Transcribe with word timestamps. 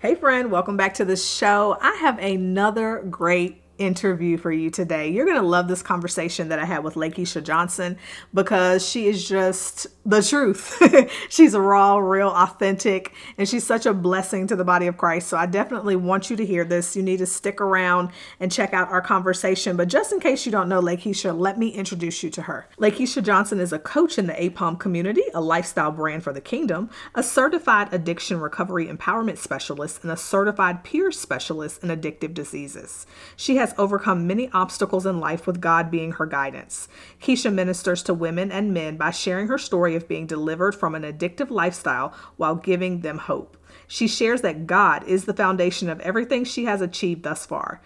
Hey, 0.00 0.14
friend, 0.14 0.50
welcome 0.50 0.78
back 0.78 0.94
to 0.94 1.04
the 1.04 1.14
show. 1.14 1.76
I 1.78 1.96
have 1.96 2.18
another 2.18 3.04
great 3.10 3.62
interview 3.80 4.36
for 4.36 4.52
you 4.52 4.70
today. 4.70 5.08
You're 5.08 5.24
going 5.24 5.40
to 5.40 5.46
love 5.46 5.66
this 5.66 5.82
conversation 5.82 6.48
that 6.50 6.58
I 6.58 6.64
had 6.64 6.84
with 6.84 6.94
Lakeisha 6.94 7.42
Johnson 7.42 7.96
because 8.34 8.86
she 8.86 9.08
is 9.08 9.26
just 9.26 9.86
the 10.04 10.22
truth. 10.22 10.80
she's 11.30 11.56
raw, 11.56 11.96
real, 11.96 12.28
authentic, 12.28 13.12
and 13.38 13.48
she's 13.48 13.66
such 13.66 13.86
a 13.86 13.94
blessing 13.94 14.46
to 14.48 14.56
the 14.56 14.64
body 14.64 14.86
of 14.86 14.96
Christ. 14.96 15.28
So 15.28 15.36
I 15.36 15.46
definitely 15.46 15.96
want 15.96 16.30
you 16.30 16.36
to 16.36 16.46
hear 16.46 16.64
this. 16.64 16.94
You 16.94 17.02
need 17.02 17.18
to 17.18 17.26
stick 17.26 17.60
around 17.60 18.10
and 18.38 18.52
check 18.52 18.74
out 18.74 18.90
our 18.90 19.00
conversation. 19.00 19.76
But 19.76 19.88
just 19.88 20.12
in 20.12 20.20
case 20.20 20.44
you 20.44 20.52
don't 20.52 20.68
know 20.68 20.80
Lakeisha, 20.80 21.36
let 21.36 21.58
me 21.58 21.68
introduce 21.68 22.22
you 22.22 22.30
to 22.30 22.42
her. 22.42 22.68
Lakeisha 22.78 23.22
Johnson 23.22 23.60
is 23.60 23.72
a 23.72 23.78
coach 23.78 24.18
in 24.18 24.26
the 24.26 24.34
APOM 24.34 24.78
community, 24.78 25.22
a 25.34 25.40
lifestyle 25.40 25.90
brand 25.90 26.22
for 26.22 26.32
the 26.32 26.40
kingdom, 26.40 26.90
a 27.14 27.22
certified 27.22 27.92
addiction 27.92 28.40
recovery 28.40 28.86
empowerment 28.86 29.38
specialist, 29.38 30.02
and 30.02 30.12
a 30.12 30.16
certified 30.16 30.84
peer 30.84 31.10
specialist 31.10 31.82
in 31.82 31.88
addictive 31.88 32.34
diseases. 32.34 33.06
She 33.36 33.56
has 33.56 33.69
has 33.70 33.78
overcome 33.78 34.26
many 34.26 34.50
obstacles 34.52 35.06
in 35.06 35.20
life 35.20 35.46
with 35.46 35.60
God 35.60 35.90
being 35.90 36.12
her 36.12 36.26
guidance. 36.26 36.88
Keisha 37.20 37.52
ministers 37.52 38.02
to 38.04 38.14
women 38.14 38.50
and 38.50 38.74
men 38.74 38.96
by 38.96 39.10
sharing 39.10 39.48
her 39.48 39.58
story 39.58 39.94
of 39.94 40.08
being 40.08 40.26
delivered 40.26 40.74
from 40.74 40.94
an 40.94 41.02
addictive 41.02 41.50
lifestyle 41.50 42.12
while 42.36 42.56
giving 42.56 43.00
them 43.00 43.18
hope. 43.18 43.56
She 43.86 44.08
shares 44.08 44.42
that 44.42 44.66
God 44.66 45.04
is 45.04 45.24
the 45.24 45.34
foundation 45.34 45.88
of 45.88 46.00
everything 46.00 46.44
she 46.44 46.64
has 46.64 46.80
achieved 46.80 47.22
thus 47.22 47.46
far. 47.46 47.80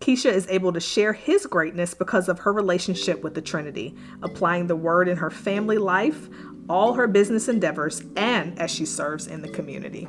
Keisha 0.00 0.32
is 0.32 0.46
able 0.48 0.72
to 0.72 0.80
share 0.80 1.12
his 1.12 1.44
greatness 1.44 1.92
because 1.92 2.28
of 2.28 2.40
her 2.40 2.52
relationship 2.52 3.22
with 3.22 3.34
the 3.34 3.42
Trinity, 3.42 3.96
applying 4.22 4.66
the 4.66 4.76
word 4.76 5.08
in 5.08 5.16
her 5.16 5.30
family 5.30 5.78
life, 5.78 6.28
all 6.68 6.94
her 6.94 7.08
business 7.08 7.48
endeavors, 7.48 8.02
and 8.16 8.58
as 8.58 8.70
she 8.70 8.86
serves 8.86 9.26
in 9.26 9.42
the 9.42 9.48
community. 9.48 10.08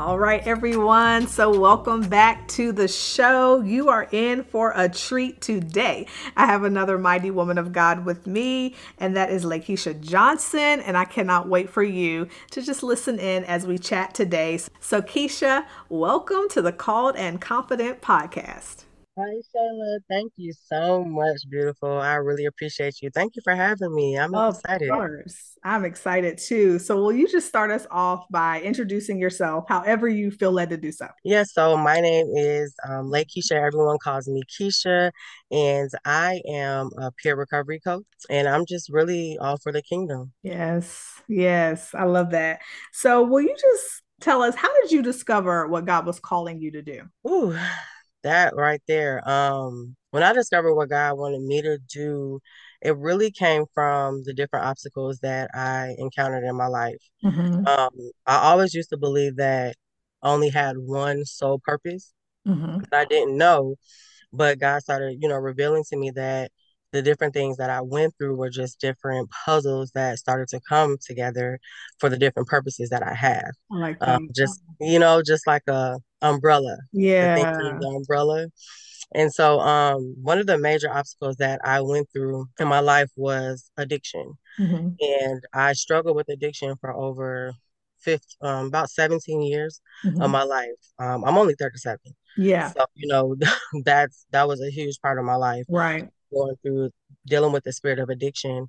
All 0.00 0.16
right, 0.16 0.46
everyone. 0.46 1.26
So, 1.26 1.58
welcome 1.58 2.02
back 2.02 2.46
to 2.48 2.70
the 2.70 2.86
show. 2.86 3.60
You 3.62 3.88
are 3.88 4.06
in 4.12 4.44
for 4.44 4.72
a 4.76 4.88
treat 4.88 5.40
today. 5.40 6.06
I 6.36 6.46
have 6.46 6.62
another 6.62 6.98
mighty 6.98 7.32
woman 7.32 7.58
of 7.58 7.72
God 7.72 8.04
with 8.04 8.24
me, 8.24 8.76
and 8.98 9.16
that 9.16 9.28
is 9.32 9.44
Lakeisha 9.44 10.00
Johnson. 10.00 10.78
And 10.78 10.96
I 10.96 11.04
cannot 11.04 11.48
wait 11.48 11.68
for 11.68 11.82
you 11.82 12.28
to 12.52 12.62
just 12.62 12.84
listen 12.84 13.18
in 13.18 13.42
as 13.42 13.66
we 13.66 13.76
chat 13.76 14.14
today. 14.14 14.60
So, 14.78 15.02
Keisha, 15.02 15.66
welcome 15.88 16.48
to 16.50 16.62
the 16.62 16.70
Called 16.70 17.16
and 17.16 17.40
Confident 17.40 18.00
podcast. 18.00 18.84
Hi, 19.18 19.24
Shayla. 19.52 19.98
Thank 20.08 20.34
you 20.36 20.52
so 20.52 21.04
much, 21.04 21.38
beautiful. 21.50 21.90
I 21.90 22.14
really 22.14 22.44
appreciate 22.44 23.02
you. 23.02 23.10
Thank 23.12 23.34
you 23.34 23.42
for 23.42 23.52
having 23.52 23.92
me. 23.92 24.16
I'm 24.16 24.32
of 24.32 24.54
excited. 24.54 24.88
Of 24.88 24.96
course. 24.96 25.58
I'm 25.64 25.84
excited 25.84 26.38
too. 26.38 26.78
So, 26.78 27.02
will 27.02 27.12
you 27.12 27.26
just 27.26 27.48
start 27.48 27.72
us 27.72 27.84
off 27.90 28.26
by 28.30 28.60
introducing 28.60 29.18
yourself, 29.18 29.64
however 29.68 30.06
you 30.06 30.30
feel 30.30 30.52
led 30.52 30.70
to 30.70 30.76
do 30.76 30.92
so? 30.92 31.08
Yeah, 31.24 31.42
so 31.42 31.76
my 31.76 32.00
name 32.00 32.28
is 32.36 32.72
um, 32.88 33.10
Keisha. 33.10 33.52
Everyone 33.52 33.98
calls 33.98 34.28
me 34.28 34.42
Keisha, 34.48 35.10
and 35.50 35.90
I 36.04 36.40
am 36.48 36.90
a 36.96 37.10
peer 37.20 37.34
recovery 37.34 37.80
coach, 37.80 38.04
and 38.30 38.46
I'm 38.46 38.66
just 38.66 38.88
really 38.88 39.36
all 39.40 39.56
for 39.56 39.72
the 39.72 39.82
kingdom. 39.82 40.32
Yes, 40.44 41.20
yes. 41.28 41.92
I 41.92 42.04
love 42.04 42.30
that. 42.30 42.60
So, 42.92 43.24
will 43.24 43.40
you 43.40 43.56
just 43.60 44.02
tell 44.20 44.42
us 44.42 44.54
how 44.54 44.72
did 44.80 44.92
you 44.92 45.02
discover 45.02 45.66
what 45.66 45.86
God 45.86 46.06
was 46.06 46.20
calling 46.20 46.60
you 46.60 46.70
to 46.70 46.82
do? 46.82 47.02
Ooh 47.28 47.58
that 48.22 48.54
right 48.56 48.82
there. 48.88 49.28
Um, 49.28 49.96
when 50.10 50.22
I 50.22 50.32
discovered 50.32 50.74
what 50.74 50.88
God 50.88 51.18
wanted 51.18 51.42
me 51.42 51.62
to 51.62 51.78
do, 51.92 52.40
it 52.80 52.96
really 52.96 53.30
came 53.30 53.64
from 53.74 54.22
the 54.24 54.32
different 54.32 54.66
obstacles 54.66 55.18
that 55.20 55.50
I 55.54 55.94
encountered 55.98 56.44
in 56.44 56.56
my 56.56 56.68
life. 56.68 57.02
Mm-hmm. 57.24 57.66
Um, 57.66 57.90
I 58.26 58.36
always 58.36 58.74
used 58.74 58.90
to 58.90 58.96
believe 58.96 59.36
that 59.36 59.76
I 60.22 60.30
only 60.30 60.48
had 60.48 60.76
one 60.78 61.24
sole 61.24 61.60
purpose 61.62 62.12
mm-hmm. 62.46 62.78
that 62.90 63.00
I 63.00 63.04
didn't 63.04 63.36
know, 63.36 63.76
but 64.32 64.58
God 64.58 64.80
started, 64.80 65.18
you 65.20 65.28
know, 65.28 65.36
revealing 65.36 65.84
to 65.88 65.96
me 65.96 66.10
that 66.12 66.50
the 66.92 67.02
different 67.02 67.34
things 67.34 67.56
that 67.58 67.70
I 67.70 67.80
went 67.80 68.14
through 68.16 68.36
were 68.36 68.50
just 68.50 68.80
different 68.80 69.28
puzzles 69.44 69.90
that 69.92 70.18
started 70.18 70.48
to 70.48 70.60
come 70.68 70.96
together 71.04 71.58
for 71.98 72.08
the 72.08 72.18
different 72.18 72.48
purposes 72.48 72.88
that 72.90 73.02
I 73.02 73.14
have. 73.14 73.50
I 73.72 73.76
like 73.76 73.96
um, 74.00 74.28
just 74.34 74.62
you 74.80 74.98
know, 74.98 75.22
just 75.22 75.46
like 75.46 75.66
a 75.68 75.98
umbrella. 76.22 76.76
Yeah, 76.92 77.36
the, 77.36 77.78
the 77.80 77.86
umbrella. 77.88 78.46
And 79.14 79.32
so, 79.32 79.60
um, 79.60 80.16
one 80.20 80.38
of 80.38 80.46
the 80.46 80.58
major 80.58 80.92
obstacles 80.92 81.36
that 81.36 81.60
I 81.64 81.80
went 81.80 82.08
through 82.12 82.46
in 82.60 82.68
my 82.68 82.80
life 82.80 83.10
was 83.16 83.70
addiction, 83.76 84.34
mm-hmm. 84.58 84.88
and 85.00 85.42
I 85.52 85.72
struggled 85.72 86.16
with 86.16 86.28
addiction 86.28 86.74
for 86.80 86.92
over 86.94 87.54
15, 88.00 88.20
um, 88.42 88.66
about 88.66 88.90
17 88.90 89.42
years 89.42 89.80
mm-hmm. 90.04 90.20
of 90.20 90.30
my 90.30 90.42
life. 90.42 90.68
Um, 90.98 91.24
I'm 91.24 91.38
only 91.38 91.54
37. 91.58 91.98
Yeah. 92.36 92.70
So, 92.70 92.84
you 92.94 93.08
know, 93.08 93.34
that's 93.84 94.26
that 94.30 94.46
was 94.46 94.60
a 94.60 94.70
huge 94.70 95.00
part 95.00 95.18
of 95.18 95.24
my 95.24 95.36
life. 95.36 95.64
Right 95.68 96.10
going 96.32 96.56
through 96.62 96.90
dealing 97.26 97.52
with 97.52 97.64
the 97.64 97.72
spirit 97.72 97.98
of 97.98 98.08
addiction. 98.08 98.68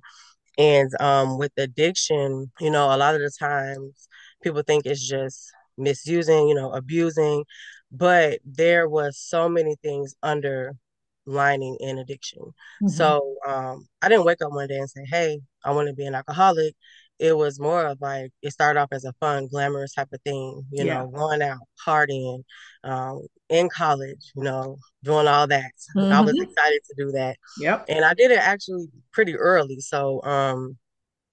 And 0.58 0.90
um, 1.00 1.38
with 1.38 1.52
addiction, 1.56 2.50
you 2.60 2.70
know, 2.70 2.94
a 2.94 2.96
lot 2.96 3.14
of 3.14 3.20
the 3.20 3.30
times 3.38 4.08
people 4.42 4.62
think 4.62 4.84
it's 4.86 5.06
just 5.06 5.50
misusing, 5.78 6.48
you 6.48 6.54
know, 6.54 6.72
abusing, 6.72 7.44
but 7.90 8.40
there 8.44 8.88
was 8.88 9.18
so 9.18 9.48
many 9.48 9.76
things 9.82 10.14
underlining 10.22 11.76
in 11.80 11.98
addiction. 11.98 12.42
Mm-hmm. 12.42 12.88
So 12.88 13.36
um, 13.46 13.88
I 14.02 14.08
didn't 14.08 14.26
wake 14.26 14.42
up 14.42 14.52
one 14.52 14.68
day 14.68 14.78
and 14.78 14.90
say, 14.90 15.04
"Hey, 15.06 15.40
I 15.64 15.72
want 15.72 15.88
to 15.88 15.94
be 15.94 16.06
an 16.06 16.14
alcoholic." 16.14 16.74
It 17.18 17.36
was 17.36 17.60
more 17.60 17.84
of 17.84 18.00
like 18.00 18.32
it 18.42 18.52
started 18.52 18.80
off 18.80 18.88
as 18.92 19.04
a 19.04 19.12
fun, 19.20 19.48
glamorous 19.48 19.94
type 19.94 20.08
of 20.12 20.22
thing, 20.22 20.64
you 20.70 20.84
yeah. 20.84 20.98
know, 20.98 21.08
going 21.08 21.42
out, 21.42 21.58
partying, 21.86 22.44
um, 22.82 23.26
in 23.50 23.68
college, 23.68 24.30
you 24.34 24.44
know, 24.44 24.78
doing 25.02 25.26
all 25.26 25.46
that. 25.48 25.72
Mm-hmm. 25.96 26.12
I 26.12 26.20
was 26.20 26.32
mm-hmm. 26.32 26.42
excited 26.44 26.80
to 26.88 27.04
do 27.04 27.12
that. 27.12 27.36
Yep. 27.58 27.86
And 27.88 28.04
I 28.04 28.14
did 28.14 28.30
it 28.30 28.38
actually 28.38 28.86
pretty 29.12 29.36
early. 29.36 29.80
So 29.80 30.22
um 30.22 30.78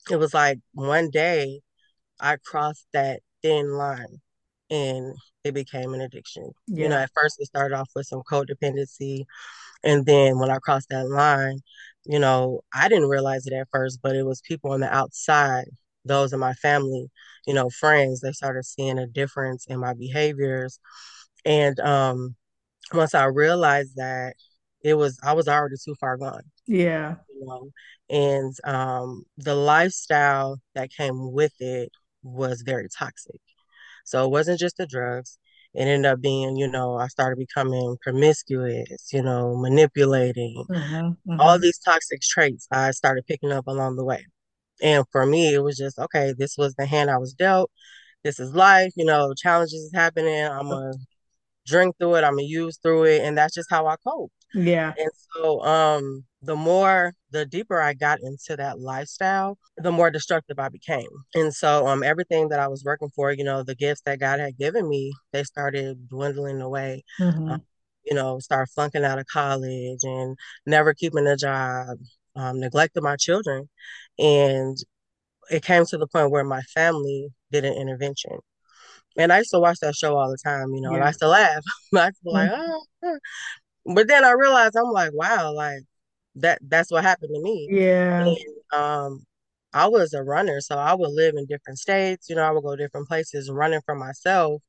it 0.10 0.18
was 0.18 0.34
like 0.34 0.60
one 0.74 1.10
day 1.12 1.62
I 2.20 2.38
crossed 2.44 2.88
that 2.94 3.22
thin 3.44 3.72
line 3.72 4.20
and 4.70 5.16
it 5.44 5.54
became 5.54 5.94
an 5.94 6.02
addiction. 6.02 6.52
Yeah. 6.68 6.84
You 6.84 6.90
know, 6.90 6.98
at 6.98 7.12
first 7.14 7.40
it 7.40 7.46
started 7.46 7.76
off 7.76 7.90
with 7.96 8.08
some 8.08 8.24
codependency. 8.30 9.26
And 9.84 10.06
then 10.06 10.40
when 10.40 10.50
I 10.50 10.58
crossed 10.58 10.90
that 10.90 11.08
line, 11.08 11.60
you 12.06 12.18
know, 12.18 12.62
I 12.74 12.90
didn't 12.90 13.10
realize 13.10 13.46
it 13.46 13.54
at 13.54 13.68
first, 13.72 14.00
but 14.02 14.16
it 14.16 14.24
was 14.24 14.42
people 14.42 14.72
on 14.72 14.80
the 14.80 14.94
outside, 14.94 15.66
those 16.04 16.34
in 16.34 16.40
my 16.40 16.54
family, 16.54 17.12
you 17.46 17.54
know, 17.54 17.70
friends, 17.70 18.22
they 18.22 18.32
started 18.32 18.66
seeing 18.66 18.98
a 18.98 19.06
difference 19.06 19.66
in 19.68 19.80
my 19.80 19.94
behaviors 19.94 20.80
and 21.46 21.80
um, 21.80 22.36
once 22.94 23.14
I 23.14 23.26
realized 23.26 23.96
that 23.96 24.34
it 24.84 24.94
was, 24.96 25.20
I 25.24 25.34
was 25.34 25.48
already 25.48 25.76
too 25.84 25.96
far 26.00 26.18
gone. 26.18 26.44
Yeah. 26.66 27.16
You 27.30 27.46
know? 27.46 27.70
And 28.10 28.54
um, 28.64 29.24
the 29.38 29.56
lifestyle 29.56 30.60
that 30.76 30.92
came 30.92 31.32
with 31.32 31.54
it 31.60 31.92
was 32.24 32.62
very 32.62 32.88
toxic. 32.98 33.40
So 34.06 34.26
it 34.26 34.32
wasn't 34.32 34.60
just 34.60 34.78
the 34.78 34.88
drugs. 34.88 35.38
It 35.74 35.82
ended 35.82 36.06
up 36.06 36.22
being, 36.22 36.56
you 36.56 36.68
know, 36.68 36.96
I 36.96 37.08
started 37.08 37.38
becoming 37.38 37.98
promiscuous, 38.02 39.10
you 39.12 39.22
know, 39.22 39.56
manipulating, 39.58 40.64
mm-hmm, 40.70 40.96
mm-hmm. 40.96 41.40
all 41.40 41.60
these 41.60 41.78
toxic 41.78 42.22
traits 42.22 42.68
I 42.72 42.92
started 42.92 43.28
picking 43.28 43.52
up 43.52 43.68
along 43.68 43.98
the 43.98 44.06
way. 44.06 44.26
And 44.82 45.04
for 45.12 45.26
me, 45.26 45.54
it 45.54 45.60
was 45.60 45.78
just, 45.78 46.00
okay, 46.00 46.34
this 46.38 46.56
was 46.58 46.74
the 46.76 46.86
hand 46.86 47.10
I 47.10 47.18
was 47.18 47.34
dealt 47.34 47.70
this 48.24 48.40
is 48.40 48.54
life, 48.54 48.92
you 48.96 49.06
know, 49.06 49.34
challenges 49.36 49.74
is 49.74 49.92
happening. 49.94 50.44
I'm 50.44 50.70
gonna 50.70 50.94
drink 51.68 51.96
through 52.00 52.16
it, 52.16 52.24
I'm 52.24 52.34
gonna 52.34 52.44
use 52.44 52.80
through 52.82 53.04
it, 53.06 53.22
and 53.22 53.38
that's 53.38 53.54
just 53.54 53.70
how 53.70 53.86
I 53.88 53.96
cope. 53.98 54.32
Yeah. 54.54 54.94
And 54.98 55.12
so 55.36 55.62
um 55.64 56.26
the 56.42 56.56
more 56.56 57.14
the 57.32 57.46
deeper 57.46 57.82
I 57.82 57.94
got 57.94 58.20
into 58.22 58.56
that 58.56 58.80
lifestyle, 58.80 59.58
the 59.78 59.92
more 59.92 60.10
destructive 60.10 60.58
I 60.60 60.70
became. 60.70 61.10
And 61.36 61.54
so 61.54 61.88
um 61.88 62.04
everything 62.04 62.50
that 62.50 62.60
I 62.60 62.68
was 62.68 62.84
working 62.84 63.10
for, 63.16 63.32
you 63.32 63.44
know, 63.44 63.64
the 63.64 63.76
gifts 63.76 64.02
that 64.06 64.20
God 64.20 64.40
had 64.40 64.58
given 64.58 64.88
me, 64.90 65.14
they 65.34 65.44
started 65.44 66.08
dwindling 66.10 66.62
away. 66.62 67.04
Mm-hmm. 67.20 67.50
Um, 67.50 67.62
you 68.06 68.16
know, 68.16 68.40
start 68.40 68.70
flunking 68.74 69.04
out 69.04 69.20
of 69.20 69.26
college 69.28 70.00
and 70.04 70.38
never 70.66 70.94
keeping 70.94 71.28
a 71.28 71.36
job, 71.36 71.98
um, 72.38 72.60
neglected 72.60 73.04
my 73.04 73.18
children. 73.18 73.70
And 74.18 74.78
it 75.52 75.64
came 75.64 75.86
to 75.88 75.98
the 75.98 76.08
point 76.08 76.32
where 76.32 76.46
my 76.46 76.62
family 76.62 77.30
did 77.52 77.66
an 77.66 77.74
intervention. 77.74 78.40
And 79.18 79.34
I 79.34 79.40
used 79.40 79.52
to 79.52 79.60
watch 79.60 79.80
that 79.82 79.96
show 79.96 80.16
all 80.16 80.30
the 80.30 80.38
time, 80.44 80.74
you 80.74 80.82
know, 80.82 80.92
yeah. 80.92 80.98
and 80.98 81.04
I 81.04 81.08
used 81.08 81.20
to 81.20 81.28
laugh. 81.28 81.64
I 81.96 82.06
used 82.06 82.24
to 82.24 82.30
like, 82.30 82.52
oh. 82.54 83.18
But 83.86 84.08
then 84.08 84.26
I 84.26 84.32
realized 84.32 84.76
I'm 84.76 84.92
like, 84.92 85.12
wow, 85.14 85.54
like 85.54 85.82
that 86.36 86.60
that's 86.68 86.92
what 86.92 87.04
happened 87.04 87.32
to 87.34 87.42
me. 87.42 87.68
Yeah. 87.72 88.28
And, 88.28 88.38
um, 88.74 89.26
I 89.74 89.88
was 89.88 90.14
a 90.14 90.24
runner, 90.24 90.62
so 90.62 90.78
I 90.78 90.94
would 90.94 91.12
live 91.12 91.36
in 91.38 91.46
different 91.46 91.80
states. 91.80 92.30
You 92.30 92.36
know, 92.36 92.44
I 92.44 92.52
would 92.52 92.64
go 92.64 92.76
different 92.76 93.08
places 93.08 93.50
running 93.52 93.82
for 93.86 93.96
myself. 93.96 94.62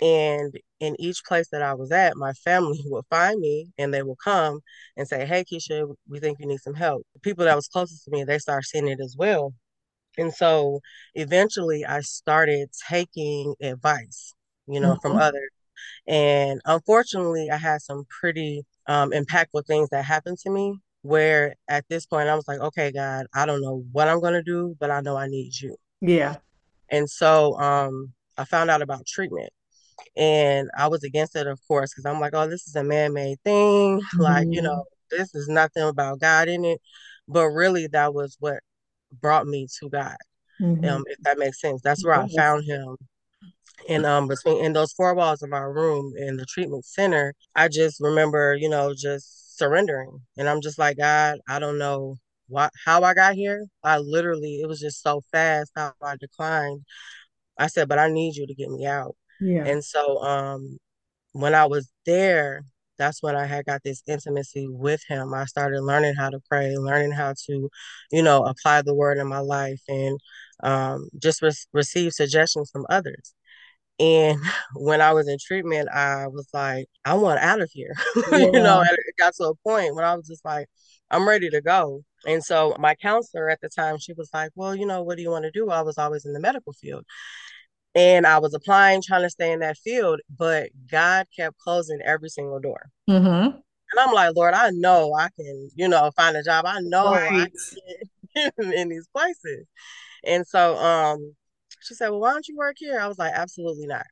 And 0.00 0.54
in 0.80 0.96
each 0.98 1.24
place 1.26 1.48
that 1.52 1.62
I 1.62 1.74
was 1.74 1.92
at, 1.92 2.16
my 2.16 2.32
family 2.32 2.80
would 2.86 3.04
find 3.10 3.40
me 3.40 3.68
and 3.78 3.92
they 3.92 4.02
will 4.02 4.16
come 4.22 4.60
and 4.96 5.06
say, 5.06 5.26
Hey, 5.26 5.44
Keisha, 5.44 5.92
we 6.08 6.20
think 6.20 6.38
you 6.40 6.46
need 6.46 6.60
some 6.60 6.74
help. 6.74 7.02
The 7.14 7.20
people 7.20 7.44
that 7.44 7.56
was 7.56 7.68
closest 7.68 8.04
to 8.04 8.10
me, 8.10 8.24
they 8.24 8.38
start 8.38 8.64
seeing 8.64 8.88
it 8.88 9.00
as 9.00 9.16
well. 9.18 9.54
And 10.18 10.32
so 10.32 10.80
eventually 11.14 11.84
I 11.84 12.00
started 12.00 12.70
taking 12.88 13.54
advice, 13.60 14.34
you 14.66 14.80
know, 14.80 14.92
mm-hmm. 14.92 15.08
from 15.08 15.16
others. 15.16 15.50
And 16.06 16.60
unfortunately, 16.64 17.50
I 17.50 17.56
had 17.56 17.82
some 17.82 18.04
pretty 18.08 18.64
um, 18.86 19.10
impactful 19.10 19.66
things 19.66 19.88
that 19.90 20.04
happened 20.04 20.38
to 20.38 20.50
me 20.50 20.78
where 21.02 21.54
at 21.68 21.84
this 21.88 22.06
point 22.06 22.28
I 22.28 22.34
was 22.34 22.48
like, 22.48 22.60
okay, 22.60 22.90
God, 22.90 23.26
I 23.34 23.44
don't 23.44 23.60
know 23.60 23.84
what 23.92 24.08
I'm 24.08 24.20
going 24.20 24.34
to 24.34 24.42
do, 24.42 24.76
but 24.80 24.90
I 24.90 25.00
know 25.00 25.16
I 25.16 25.26
need 25.26 25.52
you. 25.60 25.76
Yeah. 26.00 26.36
And 26.88 27.08
so 27.08 27.58
um, 27.58 28.12
I 28.38 28.44
found 28.44 28.70
out 28.70 28.82
about 28.82 29.06
treatment. 29.06 29.50
And 30.16 30.70
I 30.76 30.88
was 30.88 31.04
against 31.04 31.36
it, 31.36 31.46
of 31.46 31.60
course, 31.68 31.92
because 31.92 32.06
I'm 32.06 32.20
like, 32.20 32.34
oh, 32.34 32.48
this 32.48 32.66
is 32.66 32.74
a 32.74 32.84
man 32.84 33.12
made 33.12 33.38
thing. 33.44 34.00
Mm-hmm. 34.00 34.20
Like, 34.20 34.46
you 34.46 34.60
mm-hmm. 34.60 34.66
know, 34.66 34.84
this 35.10 35.34
is 35.34 35.48
nothing 35.48 35.82
about 35.82 36.20
God 36.20 36.48
in 36.48 36.64
it. 36.64 36.80
But 37.28 37.48
really, 37.48 37.86
that 37.88 38.12
was 38.14 38.36
what 38.40 38.60
brought 39.20 39.46
me 39.46 39.66
to 39.80 39.88
God. 39.88 40.16
Mm-hmm. 40.60 40.88
Um, 40.88 41.04
if 41.08 41.18
that 41.22 41.38
makes 41.38 41.60
sense. 41.60 41.82
That's 41.82 42.04
where 42.04 42.14
I 42.14 42.28
found 42.28 42.64
him. 42.64 42.96
And 43.88 44.06
um 44.06 44.28
between 44.28 44.64
in 44.64 44.72
those 44.72 44.92
four 44.92 45.14
walls 45.14 45.42
of 45.42 45.50
my 45.50 45.58
room 45.58 46.14
in 46.16 46.36
the 46.36 46.46
treatment 46.46 46.84
center, 46.84 47.34
I 47.54 47.68
just 47.68 48.00
remember, 48.00 48.54
you 48.54 48.68
know, 48.68 48.94
just 48.96 49.58
surrendering. 49.58 50.20
And 50.38 50.48
I'm 50.48 50.60
just 50.60 50.78
like, 50.78 50.96
God, 50.96 51.38
I 51.48 51.58
don't 51.58 51.78
know 51.78 52.16
what 52.48 52.70
how 52.84 53.02
I 53.02 53.14
got 53.14 53.34
here. 53.34 53.66
I 53.82 53.98
literally 53.98 54.60
it 54.62 54.68
was 54.68 54.80
just 54.80 55.02
so 55.02 55.22
fast 55.32 55.72
how 55.76 55.92
I 56.02 56.16
declined. 56.16 56.82
I 57.58 57.66
said, 57.66 57.88
but 57.88 57.98
I 57.98 58.08
need 58.08 58.36
you 58.36 58.46
to 58.46 58.54
get 58.54 58.70
me 58.70 58.86
out. 58.86 59.16
Yeah. 59.40 59.64
And 59.64 59.84
so 59.84 60.18
um 60.22 60.78
when 61.32 61.54
I 61.54 61.66
was 61.66 61.90
there, 62.06 62.64
that's 62.98 63.22
when 63.22 63.36
I 63.36 63.46
had 63.46 63.66
got 63.66 63.82
this 63.82 64.02
intimacy 64.06 64.68
with 64.68 65.02
him. 65.08 65.34
I 65.34 65.44
started 65.46 65.82
learning 65.82 66.14
how 66.14 66.30
to 66.30 66.40
pray, 66.48 66.76
learning 66.76 67.12
how 67.12 67.34
to, 67.46 67.70
you 68.12 68.22
know, 68.22 68.44
apply 68.44 68.82
the 68.82 68.94
word 68.94 69.18
in 69.18 69.26
my 69.26 69.40
life 69.40 69.80
and 69.88 70.18
um, 70.62 71.08
just 71.18 71.42
re- 71.42 71.52
receive 71.72 72.12
suggestions 72.12 72.70
from 72.70 72.86
others. 72.88 73.34
And 73.98 74.38
when 74.74 75.00
I 75.00 75.12
was 75.12 75.28
in 75.28 75.38
treatment, 75.40 75.88
I 75.90 76.26
was 76.28 76.48
like, 76.52 76.86
I 77.04 77.14
want 77.14 77.40
out 77.40 77.60
of 77.60 77.70
here. 77.72 77.94
Yeah. 78.30 78.38
you 78.38 78.52
know, 78.52 78.80
and 78.80 78.90
it 78.90 79.16
got 79.18 79.34
to 79.36 79.44
a 79.44 79.54
point 79.56 79.94
when 79.94 80.04
I 80.04 80.14
was 80.14 80.26
just 80.26 80.44
like, 80.44 80.68
I'm 81.10 81.28
ready 81.28 81.50
to 81.50 81.60
go. 81.60 82.02
And 82.26 82.42
so 82.42 82.74
my 82.78 82.94
counselor 82.94 83.50
at 83.50 83.60
the 83.60 83.68
time, 83.68 83.98
she 83.98 84.14
was 84.14 84.30
like, 84.32 84.50
Well, 84.54 84.74
you 84.74 84.86
know, 84.86 85.02
what 85.02 85.16
do 85.16 85.22
you 85.22 85.30
want 85.30 85.44
to 85.44 85.50
do? 85.50 85.70
I 85.70 85.82
was 85.82 85.98
always 85.98 86.24
in 86.24 86.32
the 86.32 86.40
medical 86.40 86.72
field. 86.72 87.04
And 87.94 88.26
I 88.26 88.38
was 88.38 88.54
applying, 88.54 89.02
trying 89.02 89.22
to 89.22 89.30
stay 89.30 89.52
in 89.52 89.60
that 89.60 89.78
field, 89.78 90.20
but 90.36 90.70
God 90.90 91.26
kept 91.36 91.58
closing 91.58 92.00
every 92.04 92.28
single 92.28 92.58
door. 92.58 92.90
Mm-hmm. 93.08 93.56
And 93.56 94.00
I'm 94.00 94.12
like, 94.12 94.34
Lord, 94.34 94.54
I 94.54 94.70
know 94.70 95.14
I 95.14 95.28
can, 95.36 95.70
you 95.76 95.86
know, 95.88 96.10
find 96.16 96.36
a 96.36 96.42
job. 96.42 96.64
I 96.66 96.80
know 96.80 97.12
right. 97.12 97.50
I 98.36 98.46
can 98.56 98.72
in 98.72 98.88
these 98.88 99.06
places. 99.14 99.66
And 100.24 100.46
so 100.46 100.76
um, 100.76 101.34
she 101.80 101.94
said, 101.94 102.10
Well, 102.10 102.20
why 102.20 102.32
don't 102.32 102.48
you 102.48 102.56
work 102.56 102.76
here? 102.78 102.98
I 102.98 103.06
was 103.06 103.18
like, 103.18 103.32
Absolutely 103.34 103.86
not. 103.86 104.06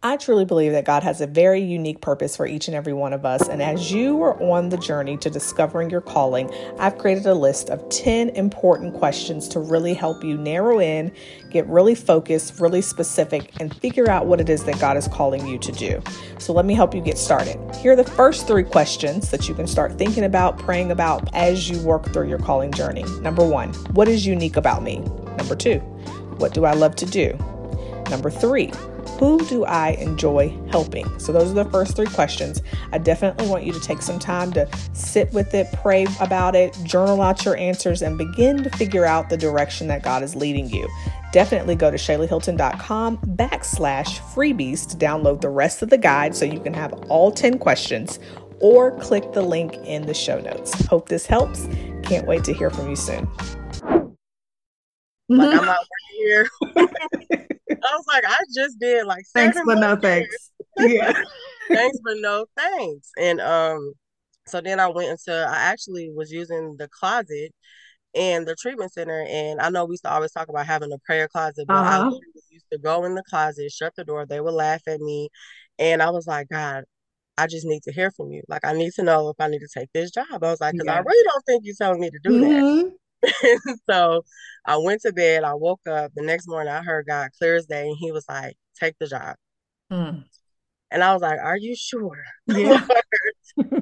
I 0.00 0.16
truly 0.16 0.44
believe 0.44 0.70
that 0.72 0.84
God 0.84 1.02
has 1.02 1.20
a 1.20 1.26
very 1.26 1.60
unique 1.60 2.00
purpose 2.00 2.36
for 2.36 2.46
each 2.46 2.68
and 2.68 2.76
every 2.76 2.92
one 2.92 3.12
of 3.12 3.26
us. 3.26 3.48
And 3.48 3.60
as 3.60 3.90
you 3.90 4.22
are 4.22 4.40
on 4.40 4.68
the 4.68 4.76
journey 4.76 5.16
to 5.16 5.28
discovering 5.28 5.90
your 5.90 6.00
calling, 6.00 6.54
I've 6.78 6.98
created 6.98 7.26
a 7.26 7.34
list 7.34 7.68
of 7.68 7.88
10 7.88 8.28
important 8.30 8.94
questions 8.94 9.48
to 9.48 9.58
really 9.58 9.94
help 9.94 10.22
you 10.22 10.38
narrow 10.38 10.80
in, 10.80 11.10
get 11.50 11.66
really 11.66 11.96
focused, 11.96 12.60
really 12.60 12.80
specific, 12.80 13.50
and 13.58 13.74
figure 13.78 14.08
out 14.08 14.26
what 14.26 14.40
it 14.40 14.48
is 14.48 14.62
that 14.66 14.78
God 14.78 14.96
is 14.96 15.08
calling 15.08 15.44
you 15.48 15.58
to 15.58 15.72
do. 15.72 16.00
So 16.38 16.52
let 16.52 16.64
me 16.64 16.74
help 16.74 16.94
you 16.94 17.00
get 17.00 17.18
started. 17.18 17.58
Here 17.74 17.94
are 17.94 17.96
the 17.96 18.04
first 18.04 18.46
three 18.46 18.62
questions 18.62 19.32
that 19.32 19.48
you 19.48 19.54
can 19.56 19.66
start 19.66 19.98
thinking 19.98 20.22
about, 20.22 20.60
praying 20.60 20.92
about 20.92 21.28
as 21.34 21.68
you 21.68 21.76
work 21.80 22.12
through 22.12 22.28
your 22.28 22.38
calling 22.38 22.70
journey. 22.70 23.02
Number 23.20 23.44
one, 23.44 23.74
what 23.94 24.06
is 24.06 24.24
unique 24.24 24.56
about 24.56 24.84
me? 24.84 25.00
Number 25.36 25.56
two, 25.56 25.80
what 26.38 26.54
do 26.54 26.66
I 26.66 26.74
love 26.74 26.94
to 26.94 27.06
do? 27.06 27.36
Number 28.10 28.30
three, 28.30 28.72
who 29.18 29.44
do 29.46 29.64
I 29.64 29.90
enjoy 29.92 30.56
helping? 30.70 31.06
So, 31.18 31.32
those 31.32 31.50
are 31.50 31.54
the 31.54 31.70
first 31.70 31.96
three 31.96 32.06
questions. 32.06 32.62
I 32.92 32.98
definitely 32.98 33.48
want 33.48 33.64
you 33.64 33.72
to 33.72 33.80
take 33.80 34.02
some 34.02 34.18
time 34.18 34.52
to 34.52 34.68
sit 34.92 35.32
with 35.32 35.54
it, 35.54 35.68
pray 35.72 36.06
about 36.20 36.54
it, 36.54 36.76
journal 36.84 37.20
out 37.20 37.44
your 37.44 37.56
answers, 37.56 38.02
and 38.02 38.16
begin 38.18 38.62
to 38.62 38.70
figure 38.70 39.04
out 39.04 39.28
the 39.28 39.36
direction 39.36 39.88
that 39.88 40.02
God 40.02 40.22
is 40.22 40.36
leading 40.36 40.70
you. 40.70 40.88
Definitely 41.32 41.74
go 41.74 41.90
to 41.90 41.96
ShaylaHilton.com 41.96 43.18
backslash 43.18 44.18
freebies 44.32 44.88
to 44.90 44.96
download 44.96 45.40
the 45.40 45.50
rest 45.50 45.82
of 45.82 45.90
the 45.90 45.98
guide 45.98 46.34
so 46.34 46.44
you 46.44 46.60
can 46.60 46.72
have 46.74 46.92
all 47.08 47.30
10 47.30 47.58
questions 47.58 48.18
or 48.60 48.98
click 48.98 49.32
the 49.32 49.42
link 49.42 49.74
in 49.84 50.06
the 50.06 50.14
show 50.14 50.40
notes. 50.40 50.86
Hope 50.86 51.08
this 51.08 51.26
helps. 51.26 51.68
Can't 52.02 52.26
wait 52.26 52.44
to 52.44 52.52
hear 52.52 52.70
from 52.70 52.88
you 52.88 52.96
soon. 52.96 53.28
Like 55.28 55.60
I'm 55.60 55.66
not 55.66 55.86
here. 56.16 56.48
I 57.90 57.96
was 57.96 58.04
like, 58.06 58.24
I 58.26 58.38
just 58.54 58.78
did 58.78 59.06
like 59.06 59.24
thanks 59.34 59.58
but 59.64 59.78
no 59.78 59.96
thanks. 59.96 60.50
Yeah. 60.78 61.12
thanks 61.68 61.98
but 62.04 62.16
no 62.18 62.46
thanks. 62.56 63.10
And 63.18 63.40
um, 63.40 63.92
so 64.46 64.60
then 64.60 64.80
I 64.80 64.88
went 64.88 65.10
into 65.10 65.32
I 65.32 65.56
actually 65.56 66.10
was 66.14 66.30
using 66.30 66.76
the 66.78 66.88
closet 66.88 67.52
in 68.14 68.44
the 68.44 68.56
treatment 68.56 68.92
center, 68.92 69.24
and 69.28 69.60
I 69.60 69.70
know 69.70 69.84
we 69.84 69.92
used 69.92 70.04
to 70.04 70.12
always 70.12 70.32
talk 70.32 70.48
about 70.48 70.66
having 70.66 70.92
a 70.92 70.98
prayer 70.98 71.28
closet, 71.28 71.66
but 71.66 71.76
uh-huh. 71.76 72.10
I 72.10 72.18
used 72.50 72.66
to 72.72 72.78
go 72.78 73.04
in 73.04 73.14
the 73.14 73.22
closet, 73.28 73.70
shut 73.70 73.92
the 73.96 74.04
door, 74.04 74.26
they 74.26 74.40
would 74.40 74.54
laugh 74.54 74.82
at 74.86 75.00
me, 75.00 75.28
and 75.78 76.02
I 76.02 76.10
was 76.10 76.26
like, 76.26 76.48
God, 76.48 76.84
I 77.36 77.46
just 77.46 77.66
need 77.66 77.82
to 77.84 77.92
hear 77.92 78.10
from 78.10 78.32
you. 78.32 78.42
Like, 78.48 78.64
I 78.64 78.72
need 78.72 78.92
to 78.94 79.02
know 79.02 79.28
if 79.28 79.36
I 79.38 79.48
need 79.48 79.60
to 79.60 79.68
take 79.72 79.90
this 79.92 80.10
job. 80.10 80.26
I 80.32 80.50
was 80.50 80.60
like, 80.60 80.72
because 80.72 80.86
yeah. 80.86 80.96
I 80.96 81.00
really 81.00 81.24
don't 81.30 81.44
think 81.46 81.62
you're 81.64 81.74
telling 81.78 82.00
me 82.00 82.10
to 82.10 82.18
do 82.22 82.30
mm-hmm. 82.30 82.88
that. 82.88 82.92
so 83.88 84.24
I 84.64 84.76
went 84.76 85.02
to 85.02 85.12
bed. 85.12 85.44
I 85.44 85.54
woke 85.54 85.80
up 85.88 86.12
the 86.14 86.22
next 86.22 86.48
morning. 86.48 86.72
I 86.72 86.82
heard 86.82 87.06
God 87.06 87.30
clear 87.38 87.56
as 87.56 87.66
day, 87.66 87.88
and 87.88 87.96
He 87.98 88.12
was 88.12 88.24
like, 88.28 88.56
"Take 88.78 88.94
the 88.98 89.06
job." 89.06 89.36
Mm. 89.90 90.24
And 90.90 91.04
I 91.04 91.12
was 91.12 91.22
like, 91.22 91.38
"Are 91.40 91.56
you 91.56 91.74
sure?" 91.76 92.22
Yeah. 92.48 92.86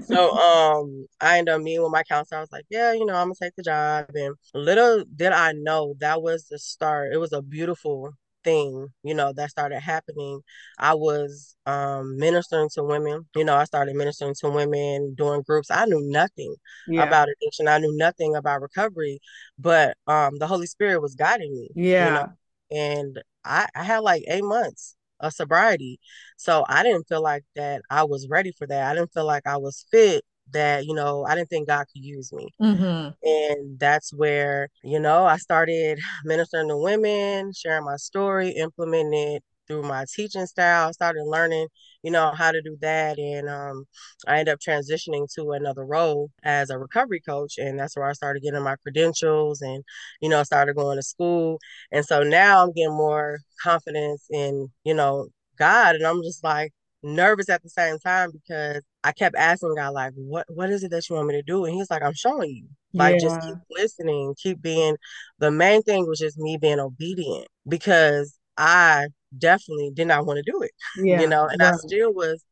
so 0.00 0.31
um, 0.37 1.07
I 1.21 1.38
ended 1.38 1.55
up 1.55 1.62
meeting 1.62 1.83
with 1.83 1.93
my 1.93 2.02
counselor. 2.05 2.38
I 2.38 2.40
was 2.43 2.52
like, 2.52 2.66
"Yeah, 2.71 2.93
you 2.93 3.05
know, 3.05 3.14
I'm 3.14 3.26
gonna 3.26 3.35
take 3.40 3.55
the 3.57 3.62
job." 3.62 4.07
And 4.14 4.35
little 4.55 5.05
did 5.14 5.33
I 5.33 5.52
know 5.52 5.95
that 6.00 6.23
was 6.23 6.47
the 6.49 6.59
start. 6.59 7.12
It 7.12 7.19
was 7.19 7.33
a 7.33 7.43
beautiful 7.43 8.12
thing, 8.47 8.87
you 9.03 9.12
know, 9.12 9.33
that 9.35 9.50
started 9.50 9.81
happening. 9.81 10.41
I 10.79 10.95
was 10.95 11.57
um, 11.67 12.17
ministering 12.17 12.69
to 12.75 12.85
women. 12.85 13.26
You 13.35 13.45
know, 13.45 13.57
I 13.57 13.65
started 13.65 13.97
ministering 13.97 14.35
to 14.41 14.50
women 14.50 15.15
doing 15.15 15.43
groups. 15.43 15.71
I 15.71 15.85
knew 15.85 16.00
nothing 16.00 16.55
yeah. 16.87 17.03
about 17.03 17.29
addiction. 17.29 17.67
I 17.67 17.79
knew 17.79 17.95
nothing 17.97 18.37
about 18.37 18.62
recovery, 18.62 19.19
but 19.59 19.97
um, 20.07 20.38
the 20.38 20.47
Holy 20.47 20.67
Spirit 20.67 21.03
was 21.03 21.17
guiding 21.17 21.53
me. 21.53 21.71
Yeah. 21.75 22.07
You 22.07 22.15
know? 22.15 22.33
And 22.71 23.23
I, 23.45 23.67
I 23.75 23.83
had 23.83 23.99
like 23.99 24.23
eight 24.29 24.45
months 24.45 24.97
of 25.19 25.33
sobriety. 25.33 25.99
So 26.37 26.65
I 26.69 26.85
didn't 26.85 27.09
feel 27.09 27.23
like 27.23 27.45
that 27.57 27.83
I 27.91 28.05
was 28.05 28.29
ready 28.29 28.53
for 28.53 28.67
that. 28.69 28.91
I 28.91 28.95
didn't 28.95 29.12
feel 29.12 29.26
like 29.26 29.47
I 29.47 29.57
was 29.57 29.85
fit 29.91 30.25
that 30.53 30.85
you 30.85 30.95
know 30.95 31.25
i 31.26 31.35
didn't 31.35 31.50
think 31.50 31.67
god 31.67 31.87
could 31.93 32.05
use 32.05 32.33
me 32.33 32.49
mm-hmm. 32.61 33.11
and 33.23 33.79
that's 33.79 34.12
where 34.15 34.69
you 34.83 34.99
know 34.99 35.25
i 35.25 35.37
started 35.37 35.99
ministering 36.25 36.69
to 36.69 36.76
women 36.76 37.53
sharing 37.53 37.85
my 37.85 37.97
story 37.97 38.50
implementing 38.50 39.37
it 39.37 39.43
through 39.67 39.83
my 39.83 40.05
teaching 40.15 40.47
style. 40.47 40.93
Started 40.93 41.25
learning, 41.25 41.69
you 42.03 42.11
know, 42.11 42.33
how 42.33 42.53
to 42.53 42.62
do 42.62 42.76
that, 42.81 43.19
and 43.19 43.49
um, 43.49 43.85
I 44.26 44.38
ended 44.38 44.55
up 44.55 44.61
transitioning 44.61 45.26
to 45.35 45.53
another 45.53 45.85
role 45.85 46.31
as 46.43 46.71
a 46.71 46.79
recovery 46.79 47.21
coach, 47.21 47.59
and 47.59 47.79
that's 47.79 47.97
where 47.97 48.09
I 48.09 48.12
started 48.12 48.43
getting 48.43 48.62
my 48.62 48.76
credentials, 48.76 49.61
and 49.61 49.85
you 50.21 50.29
know, 50.29 50.43
started 50.43 50.76
going 50.76 50.97
to 50.97 51.03
school, 51.03 51.59
and 51.93 52.05
so 52.05 52.23
now 52.23 52.62
I'm 52.62 52.73
getting 52.73 52.97
more 52.97 53.38
confidence 53.62 54.26
in, 54.31 54.69
you 54.85 54.95
know, 54.95 55.29
God, 55.59 55.97
and 55.97 56.07
I'm 56.07 56.23
just 56.23 56.45
like 56.45 56.73
nervous 57.07 57.49
at 57.49 57.63
the 57.63 57.71
same 57.71 57.99
time 57.99 58.31
because 58.33 58.83
I 59.05 59.13
kept 59.13 59.37
asking 59.37 59.77
God 59.77 59.95
like, 59.95 60.13
what 60.15 60.47
what 60.49 60.71
is 60.71 60.85
it 60.85 60.91
that 60.93 61.09
you 61.09 61.17
want 61.17 61.29
me 61.29 61.35
to 61.35 61.43
do? 61.43 61.65
And 61.65 61.75
he's 61.75 61.91
like, 61.91 62.03
I'm 62.03 62.15
showing 62.15 62.51
you. 62.51 62.69
Like 62.99 63.19
just 63.19 63.41
keep 63.41 63.59
listening, 63.71 64.35
keep 64.43 64.63
being 64.63 64.97
the 65.39 65.51
main 65.51 65.83
thing 65.83 66.07
was 66.07 66.19
just 66.19 66.39
me 66.39 66.57
being 66.59 66.81
obedient 66.81 67.49
because 67.69 68.39
I 68.57 69.09
definitely 69.39 69.91
did 69.95 70.07
not 70.09 70.27
want 70.27 70.39
to 70.39 70.51
do 70.51 70.63
it. 70.63 70.73
Yeah, 70.97 71.21
you 71.21 71.27
know, 71.29 71.47
and 71.49 71.63
right. 71.63 71.75
I 71.75 71.77
still 71.77 72.13
was 72.15 72.45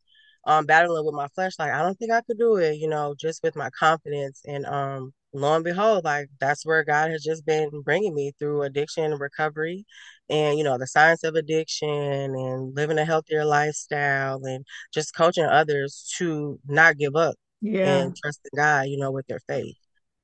um 0.47 0.67
battling 0.67 1.05
with 1.07 1.15
my 1.15 1.29
flesh, 1.35 1.55
like 1.59 1.73
I 1.73 1.83
don't 1.83 1.99
think 1.99 2.13
I 2.13 2.23
could 2.23 2.39
do 2.39 2.57
it, 2.57 2.75
you 2.77 2.89
know, 2.89 3.15
just 3.19 3.43
with 3.43 3.57
my 3.57 3.71
confidence. 3.71 4.43
And 4.47 4.67
um 4.67 5.13
lo 5.35 5.55
and 5.55 5.65
behold, 5.65 6.05
like 6.05 6.29
that's 6.41 6.65
where 6.65 6.85
God 6.85 7.11
has 7.11 7.23
just 7.23 7.45
been 7.45 7.83
bringing 7.83 8.15
me 8.15 8.33
through 8.39 8.63
addiction 8.63 9.05
and 9.05 9.21
recovery 9.21 9.85
and 10.31 10.57
you 10.57 10.65
know 10.65 10.79
the 10.79 10.87
science 10.87 11.23
of 11.25 11.35
addiction 11.35 11.89
and 11.89 12.75
living 12.75 12.99
a 12.99 13.05
healthier 13.05 13.45
lifestyle 13.45 14.43
and 14.45 14.65
just 14.93 15.15
coaching 15.15 15.45
others 15.45 16.11
to 16.17 16.59
not 16.67 16.97
give 16.97 17.17
up 17.17 17.35
yeah. 17.61 17.99
and 17.99 18.17
trusting 18.17 18.51
God, 18.57 18.87
you 18.89 18.99
know, 18.99 19.11
with 19.11 19.27
their 19.27 19.41
faith 19.49 19.77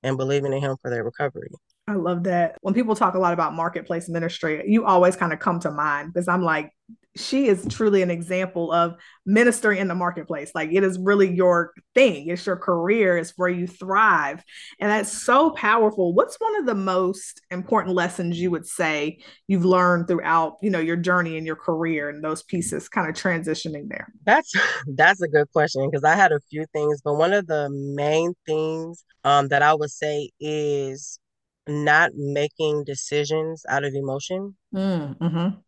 and 0.02 0.16
believing 0.16 0.52
in 0.52 0.60
him 0.60 0.76
for 0.80 0.90
their 0.90 1.04
recovery. 1.04 1.48
I 1.88 1.94
love 1.94 2.24
that. 2.24 2.56
When 2.60 2.74
people 2.74 2.94
talk 2.94 3.14
a 3.14 3.18
lot 3.18 3.32
about 3.32 3.54
marketplace 3.54 4.08
ministry, 4.08 4.62
you 4.66 4.84
always 4.84 5.16
kind 5.16 5.32
of 5.32 5.40
come 5.40 5.58
to 5.60 5.70
mind 5.70 6.12
because 6.12 6.28
I'm 6.28 6.42
like, 6.42 6.70
she 7.16 7.48
is 7.48 7.66
truly 7.68 8.02
an 8.02 8.10
example 8.10 8.72
of 8.72 8.94
ministering 9.26 9.78
in 9.78 9.88
the 9.88 9.94
marketplace. 9.94 10.52
Like 10.54 10.70
it 10.72 10.84
is 10.84 10.98
really 10.98 11.34
your 11.34 11.72
thing, 11.94 12.28
it's 12.28 12.46
your 12.46 12.56
career, 12.56 13.18
it's 13.18 13.32
where 13.36 13.48
you 13.48 13.66
thrive. 13.66 14.42
And 14.78 14.90
that's 14.90 15.10
so 15.10 15.50
powerful. 15.50 16.14
What's 16.14 16.36
one 16.36 16.56
of 16.56 16.66
the 16.66 16.74
most 16.74 17.40
important 17.50 17.94
lessons 17.94 18.40
you 18.40 18.50
would 18.52 18.66
say 18.66 19.18
you've 19.48 19.64
learned 19.64 20.06
throughout, 20.06 20.56
you 20.62 20.70
know, 20.70 20.78
your 20.78 20.96
journey 20.96 21.36
and 21.36 21.46
your 21.46 21.56
career 21.56 22.08
and 22.08 22.22
those 22.22 22.44
pieces 22.44 22.88
kind 22.88 23.08
of 23.08 23.14
transitioning 23.16 23.88
there? 23.88 24.12
That's 24.24 24.52
that's 24.94 25.20
a 25.20 25.28
good 25.28 25.50
question 25.52 25.88
because 25.90 26.04
I 26.04 26.14
had 26.14 26.32
a 26.32 26.40
few 26.48 26.64
things, 26.72 27.00
but 27.02 27.14
one 27.14 27.32
of 27.32 27.46
the 27.46 27.68
main 27.70 28.34
things 28.46 29.04
um, 29.24 29.48
that 29.48 29.62
I 29.62 29.74
would 29.74 29.90
say 29.90 30.30
is 30.38 31.18
not 31.66 32.12
making 32.14 32.84
decisions 32.84 33.64
out 33.68 33.84
of 33.84 33.94
emotion. 33.94 34.56
Mm, 34.74 35.18
mm-hmm. 35.18 35.60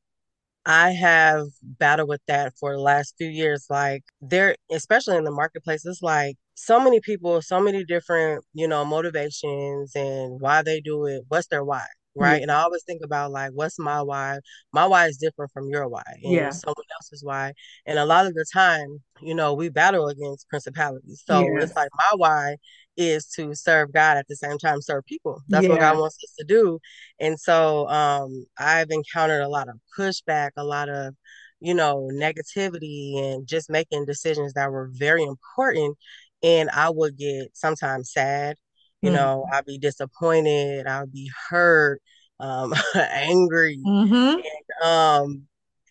I 0.67 0.91
have 0.93 1.47
battled 1.63 2.09
with 2.09 2.21
that 2.29 2.55
for 2.59 2.73
the 2.75 2.81
last 2.81 3.15
few 3.19 3.29
years. 3.29 3.67
Like 3.71 4.05
there, 4.21 4.57
especially 4.71 5.17
in 5.17 5.25
the 5.25 5.31
marketplace, 5.33 5.85
it's 5.85 6.03
like 6.03 6.37
so 6.55 6.81
many 6.81 7.01
people, 7.01 7.43
so 7.43 7.61
many 7.61 7.85
different, 7.85 8.45
you 8.55 8.69
know, 8.69 8.85
motivations 8.85 9.93
and 9.97 10.41
why 10.41 10.63
they 10.63 10.81
do 10.81 11.07
it. 11.07 11.25
What's 11.29 11.49
their 11.49 11.65
why? 11.65 11.85
Right. 12.15 12.37
Yeah. 12.37 12.43
And 12.43 12.51
I 12.51 12.63
always 12.63 12.83
think 12.85 13.03
about 13.03 13.31
like, 13.31 13.53
what's 13.53 13.79
my 13.79 14.03
why? 14.03 14.39
My 14.73 14.87
why 14.87 15.07
is 15.07 15.17
different 15.17 15.51
from 15.53 15.69
your 15.69 15.89
why 15.89 16.03
and 16.23 16.33
yeah. 16.33 16.51
someone 16.51 16.85
else's 16.95 17.25
why. 17.25 17.53
And 17.87 17.99
a 17.99 18.05
lot 18.05 18.27
of 18.27 18.35
the 18.35 18.45
time, 18.53 18.99
you 19.21 19.35
know, 19.35 19.55
we 19.55 19.71
battle 19.71 20.09
against 20.09 20.49
principalities. 20.49 21.23
So 21.27 21.41
yes. 21.41 21.65
it's 21.65 21.77
like 21.77 21.89
my 21.97 22.17
why 22.17 22.57
is 22.97 23.27
to 23.37 23.55
serve 23.55 23.93
God 23.93 24.19
at 24.19 24.29
the 24.29 24.37
same 24.37 24.59
time 24.59 24.83
serve 24.83 25.07
people. 25.07 25.43
That's 25.49 25.65
yeah. 25.65 25.71
what 25.71 25.81
God 25.81 25.99
wants 25.99 26.19
us 26.23 26.35
to 26.39 26.45
do. 26.45 26.79
And 27.19 27.41
so 27.41 27.89
um 27.89 28.45
I've 28.59 28.91
encountered 28.91 29.43
a 29.43 29.49
lot 29.49 29.69
of 29.69 29.77
pushback, 29.99 30.51
a 30.57 30.65
lot 30.65 30.89
of 30.89 31.15
you 31.61 31.75
know, 31.75 32.11
negativity 32.13 33.17
and 33.23 33.47
just 33.47 33.71
making 33.71 34.05
decisions 34.05 34.53
that 34.55 34.73
were 34.73 34.91
very 34.93 35.23
important 35.23 35.97
and 36.43 36.69
I 36.71 36.91
would 36.91 37.17
get 37.17 37.51
sometimes 37.55 38.13
sad, 38.13 38.57
you 39.03 39.11
mm 39.11 39.15
know, 39.15 39.47
I'd 39.53 39.65
be 39.67 39.79
disappointed, 39.79 40.87
I'd 40.87 41.13
be 41.13 41.31
hurt, 41.49 42.01
um 42.41 42.75
angry. 42.95 43.79
Mm-hmm. 43.85 44.41
And 44.41 44.89
um 44.89 45.43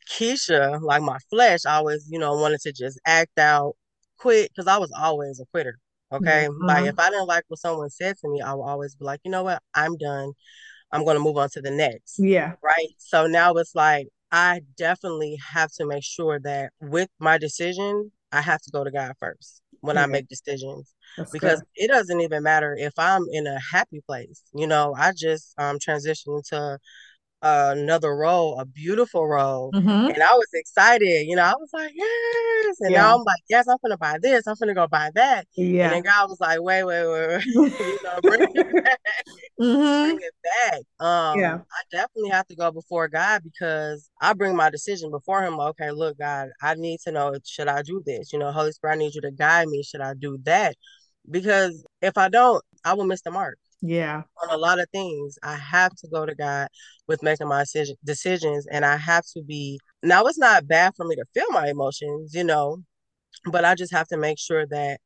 Keisha, 0.09 0.81
like 0.81 1.01
my 1.01 1.17
flesh, 1.29 1.65
I 1.65 1.75
always, 1.75 2.07
you 2.09 2.19
know, 2.19 2.35
wanted 2.35 2.61
to 2.61 2.73
just 2.73 2.99
act 3.05 3.37
out, 3.37 3.75
quit, 4.17 4.49
because 4.49 4.67
I 4.67 4.77
was 4.77 4.91
always 4.97 5.39
a 5.39 5.45
quitter. 5.45 5.77
Okay. 6.11 6.47
Mm-hmm. 6.49 6.65
Like 6.65 6.85
if 6.85 6.99
I 6.99 7.09
didn't 7.09 7.27
like 7.27 7.45
what 7.47 7.59
someone 7.59 7.89
said 7.89 8.17
to 8.17 8.29
me, 8.29 8.41
I 8.41 8.53
would 8.53 8.63
always 8.63 8.95
be 8.95 9.05
like, 9.05 9.21
you 9.23 9.31
know 9.31 9.43
what? 9.43 9.61
I'm 9.73 9.97
done. 9.97 10.33
I'm 10.91 11.05
going 11.05 11.15
to 11.15 11.23
move 11.23 11.37
on 11.37 11.49
to 11.51 11.61
the 11.61 11.71
next. 11.71 12.19
Yeah. 12.19 12.53
Right. 12.61 12.89
So 12.97 13.27
now 13.27 13.53
it's 13.53 13.75
like, 13.75 14.07
I 14.31 14.61
definitely 14.77 15.37
have 15.53 15.71
to 15.73 15.85
make 15.85 16.03
sure 16.03 16.39
that 16.41 16.73
with 16.81 17.09
my 17.19 17.37
decision, 17.37 18.11
I 18.33 18.41
have 18.41 18.61
to 18.61 18.71
go 18.71 18.83
to 18.83 18.91
God 18.91 19.13
first 19.19 19.60
when 19.81 19.97
I 19.97 20.05
make 20.05 20.27
decisions. 20.27 20.93
That's 21.17 21.31
because 21.31 21.59
good. 21.59 21.67
it 21.75 21.87
doesn't 21.87 22.21
even 22.21 22.43
matter 22.43 22.75
if 22.79 22.93
I'm 22.97 23.25
in 23.31 23.47
a 23.47 23.59
happy 23.59 24.01
place. 24.07 24.41
You 24.53 24.67
know, 24.67 24.95
I 24.97 25.11
just 25.11 25.53
um 25.57 25.77
transitioned 25.77 26.37
into 26.37 26.79
another 27.41 28.15
role, 28.15 28.59
a 28.59 28.65
beautiful 28.65 29.27
role. 29.27 29.71
Mm-hmm. 29.73 29.89
And 30.11 30.23
I 30.23 30.33
was 30.33 30.47
excited. 30.53 31.27
You 31.27 31.35
know, 31.35 31.43
I 31.43 31.53
was 31.59 31.69
like, 31.73 31.91
yes. 31.93 32.75
And 32.81 32.91
yeah. 32.91 33.01
now 33.01 33.17
I'm 33.17 33.23
like, 33.23 33.41
yes, 33.49 33.67
I'm 33.67 33.77
gonna 33.83 33.97
buy 33.97 34.17
this. 34.21 34.45
I'm 34.47 34.55
gonna 34.59 34.73
go 34.73 34.87
buy 34.87 35.09
that. 35.15 35.47
Yeah. 35.55 35.85
And 35.85 35.93
then 35.93 36.03
God 36.03 36.29
was 36.29 36.39
like, 36.39 36.61
wait, 36.61 36.83
wait, 36.83 37.07
wait, 37.07 37.27
wait. 37.27 37.45
you 37.79 37.99
know, 38.03 38.19
bring 38.21 38.41
it 38.41 38.83
back. 38.83 38.99
Mm-hmm. 39.59 40.15
Bring 40.15 40.19
it 40.21 40.35
back. 40.43 40.81
Um, 40.99 41.39
yeah. 41.39 41.55
I 41.55 41.81
definitely 41.91 42.29
have 42.29 42.47
to 42.47 42.55
go 42.55 42.71
before 42.71 43.07
God 43.07 43.41
because 43.43 44.09
I 44.21 44.33
bring 44.33 44.55
my 44.55 44.69
decision 44.69 45.09
before 45.11 45.43
him. 45.43 45.59
Okay, 45.59 45.91
look, 45.91 46.19
God, 46.19 46.49
I 46.61 46.75
need 46.75 46.99
to 47.01 47.11
know 47.11 47.33
should 47.45 47.67
I 47.67 47.81
do 47.81 48.03
this? 48.05 48.31
You 48.31 48.39
know, 48.39 48.51
Holy 48.51 48.71
Spirit, 48.71 48.93
I 48.93 48.97
need 48.97 49.15
you 49.15 49.21
to 49.21 49.31
guide 49.31 49.67
me. 49.67 49.83
Should 49.83 50.01
I 50.01 50.13
do 50.13 50.37
that? 50.43 50.75
Because 51.29 51.85
if 52.01 52.17
I 52.17 52.29
don't, 52.29 52.63
I 52.83 52.93
will 52.93 53.05
miss 53.05 53.21
the 53.21 53.31
mark 53.31 53.57
yeah. 53.81 54.21
on 54.43 54.49
a 54.49 54.57
lot 54.57 54.79
of 54.79 54.87
things 54.91 55.37
i 55.43 55.55
have 55.55 55.93
to 55.95 56.07
go 56.07 56.25
to 56.25 56.35
god 56.35 56.67
with 57.07 57.23
making 57.23 57.47
my 57.47 57.61
decision, 57.61 57.95
decisions 58.03 58.67
and 58.71 58.85
i 58.85 58.95
have 58.95 59.23
to 59.25 59.41
be 59.43 59.79
now 60.03 60.23
it's 60.25 60.37
not 60.37 60.67
bad 60.67 60.93
for 60.95 61.05
me 61.05 61.15
to 61.15 61.25
feel 61.33 61.49
my 61.51 61.69
emotions 61.69 62.33
you 62.33 62.43
know 62.43 62.77
but 63.51 63.65
i 63.65 63.75
just 63.75 63.93
have 63.93 64.07
to 64.07 64.17
make 64.17 64.39
sure 64.39 64.65
that 64.67 64.99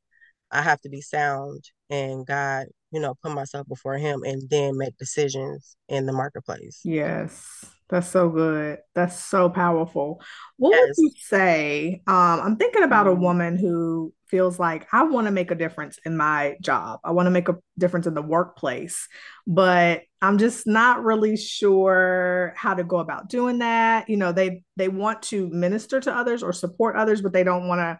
i 0.52 0.62
have 0.62 0.80
to 0.82 0.90
be 0.90 1.02
sound 1.02 1.64
and 1.90 2.26
god 2.26 2.68
you 2.96 3.02
know 3.02 3.14
put 3.22 3.34
myself 3.34 3.68
before 3.68 3.98
him 3.98 4.24
and 4.24 4.50
then 4.50 4.78
make 4.78 4.98
decisions 4.98 5.76
in 5.90 6.06
the 6.06 6.14
marketplace 6.14 6.80
yes 6.84 7.76
that's 7.88 8.08
so 8.08 8.30
good. 8.30 8.80
That's 8.96 9.24
so 9.24 9.48
powerful. 9.48 10.20
What 10.58 10.72
yes. 10.72 10.96
would 10.98 11.04
you 11.04 11.12
say? 11.18 12.02
Um, 12.08 12.40
I'm 12.42 12.58
thinking 12.58 12.84
about 12.84 13.06
a 13.06 13.12
mm-hmm. 13.12 13.22
woman 13.22 13.58
who 13.58 14.12
feels 14.28 14.58
like 14.58 14.88
I 14.92 15.04
want 15.04 15.28
to 15.28 15.32
make 15.32 15.52
a 15.52 15.56
difference 15.56 16.00
in 16.04 16.18
my 16.18 16.58
job. 16.62 17.00
I 17.04 17.12
want 17.12 17.28
to 17.28 17.32
make 17.32 17.48
a 17.48 17.58
difference 17.78 18.08
in 18.08 18.16
the 18.16 18.24
workplace, 18.24 19.08
but 19.46 20.02
I'm 20.20 20.40
just 20.40 20.66
not 20.66 21.04
really 21.04 21.38
sure 21.38 22.54
how 22.58 22.74
to 22.74 22.84
go 22.84 22.98
about 22.98 23.30
doing 23.30 23.60
that. 23.60 24.10
You 24.10 24.18
know, 24.18 24.32
they 24.32 24.64
they 24.78 24.88
want 24.88 25.22
to 25.24 25.48
minister 25.50 26.00
to 26.00 26.16
others 26.16 26.42
or 26.42 26.54
support 26.54 26.96
others, 26.96 27.22
but 27.22 27.34
they 27.34 27.44
don't 27.44 27.68
want 27.68 27.80
to 27.80 28.00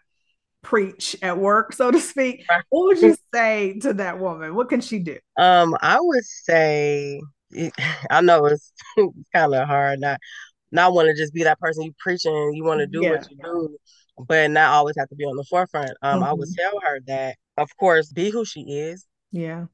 preach 0.66 1.16
at 1.22 1.38
work, 1.38 1.72
so 1.72 1.90
to 1.90 2.00
speak. 2.00 2.44
What 2.70 2.86
would 2.86 3.00
you 3.00 3.16
say 3.32 3.78
to 3.80 3.94
that 3.94 4.18
woman? 4.18 4.54
What 4.54 4.68
can 4.68 4.80
she 4.80 4.98
do? 4.98 5.16
Um, 5.36 5.76
I 5.80 5.98
would 6.00 6.24
say 6.24 7.20
I 8.10 8.20
know 8.20 8.44
it's 8.46 8.72
kind 9.32 9.54
of 9.54 9.66
hard 9.66 10.00
not 10.00 10.18
not 10.72 10.92
want 10.92 11.06
to 11.06 11.14
just 11.14 11.32
be 11.32 11.44
that 11.44 11.60
person 11.60 11.84
you 11.84 11.94
preaching. 11.98 12.52
You 12.54 12.64
want 12.64 12.80
to 12.80 12.86
do 12.86 13.00
yeah. 13.00 13.10
what 13.12 13.30
you 13.30 13.36
do, 13.42 13.76
but 14.26 14.50
not 14.50 14.72
always 14.72 14.96
have 14.98 15.08
to 15.08 15.14
be 15.14 15.24
on 15.24 15.36
the 15.36 15.44
forefront. 15.44 15.92
Um, 16.02 16.16
mm-hmm. 16.16 16.24
I 16.24 16.32
would 16.32 16.48
mm-hmm. 16.48 16.70
tell 16.70 16.80
her 16.80 17.00
that, 17.06 17.36
of 17.56 17.70
course, 17.78 18.12
be 18.12 18.30
who 18.30 18.44
she 18.44 18.62
is. 18.62 19.06
Yeah. 19.30 19.66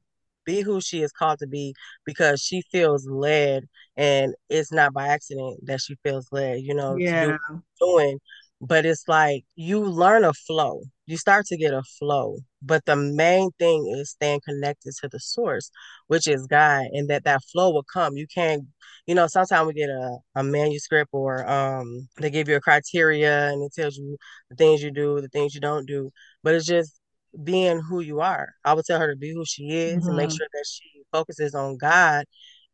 Be 0.45 0.61
who 0.61 0.81
she 0.81 1.01
is 1.01 1.11
called 1.11 1.39
to 1.39 1.47
be 1.47 1.73
because 2.05 2.41
she 2.41 2.61
feels 2.71 3.07
led, 3.07 3.65
and 3.97 4.35
it's 4.49 4.71
not 4.71 4.93
by 4.93 5.07
accident 5.07 5.61
that 5.65 5.81
she 5.81 5.95
feels 6.03 6.27
led. 6.31 6.61
You 6.61 6.75
know, 6.75 6.95
yeah. 6.95 7.25
to 7.25 7.39
do 7.49 7.63
doing 7.79 8.19
but 8.65 8.85
it's 8.85 9.07
like 9.07 9.43
you 9.55 9.79
learn 9.79 10.23
a 10.23 10.33
flow 10.33 10.81
you 11.05 11.17
start 11.17 11.45
to 11.45 11.57
get 11.57 11.73
a 11.73 11.83
flow 11.99 12.37
but 12.61 12.85
the 12.85 12.95
main 12.95 13.49
thing 13.59 13.93
is 13.97 14.11
staying 14.11 14.39
connected 14.47 14.93
to 14.99 15.09
the 15.09 15.19
source 15.19 15.69
which 16.07 16.27
is 16.27 16.47
god 16.47 16.85
and 16.93 17.09
that 17.09 17.23
that 17.25 17.41
flow 17.51 17.71
will 17.71 17.85
come 17.93 18.15
you 18.15 18.25
can't 18.33 18.63
you 19.05 19.13
know 19.13 19.27
sometimes 19.27 19.67
we 19.67 19.73
get 19.73 19.89
a, 19.89 20.17
a 20.35 20.43
manuscript 20.43 21.09
or 21.11 21.47
um 21.49 22.07
they 22.21 22.29
give 22.29 22.47
you 22.47 22.55
a 22.55 22.61
criteria 22.61 23.49
and 23.49 23.63
it 23.63 23.73
tells 23.73 23.97
you 23.97 24.17
the 24.49 24.55
things 24.55 24.81
you 24.81 24.91
do 24.91 25.19
the 25.19 25.29
things 25.29 25.53
you 25.53 25.61
don't 25.61 25.85
do 25.85 26.09
but 26.41 26.55
it's 26.55 26.65
just 26.65 26.99
being 27.43 27.79
who 27.79 27.99
you 27.99 28.21
are 28.21 28.53
i 28.63 28.73
would 28.73 28.85
tell 28.85 28.99
her 28.99 29.11
to 29.11 29.17
be 29.17 29.33
who 29.33 29.43
she 29.45 29.69
is 29.71 29.97
mm-hmm. 29.97 30.07
and 30.07 30.17
make 30.17 30.29
mm-hmm. 30.29 30.37
sure 30.37 30.47
that 30.53 30.65
she 30.67 31.01
focuses 31.11 31.53
on 31.53 31.77
god 31.77 32.25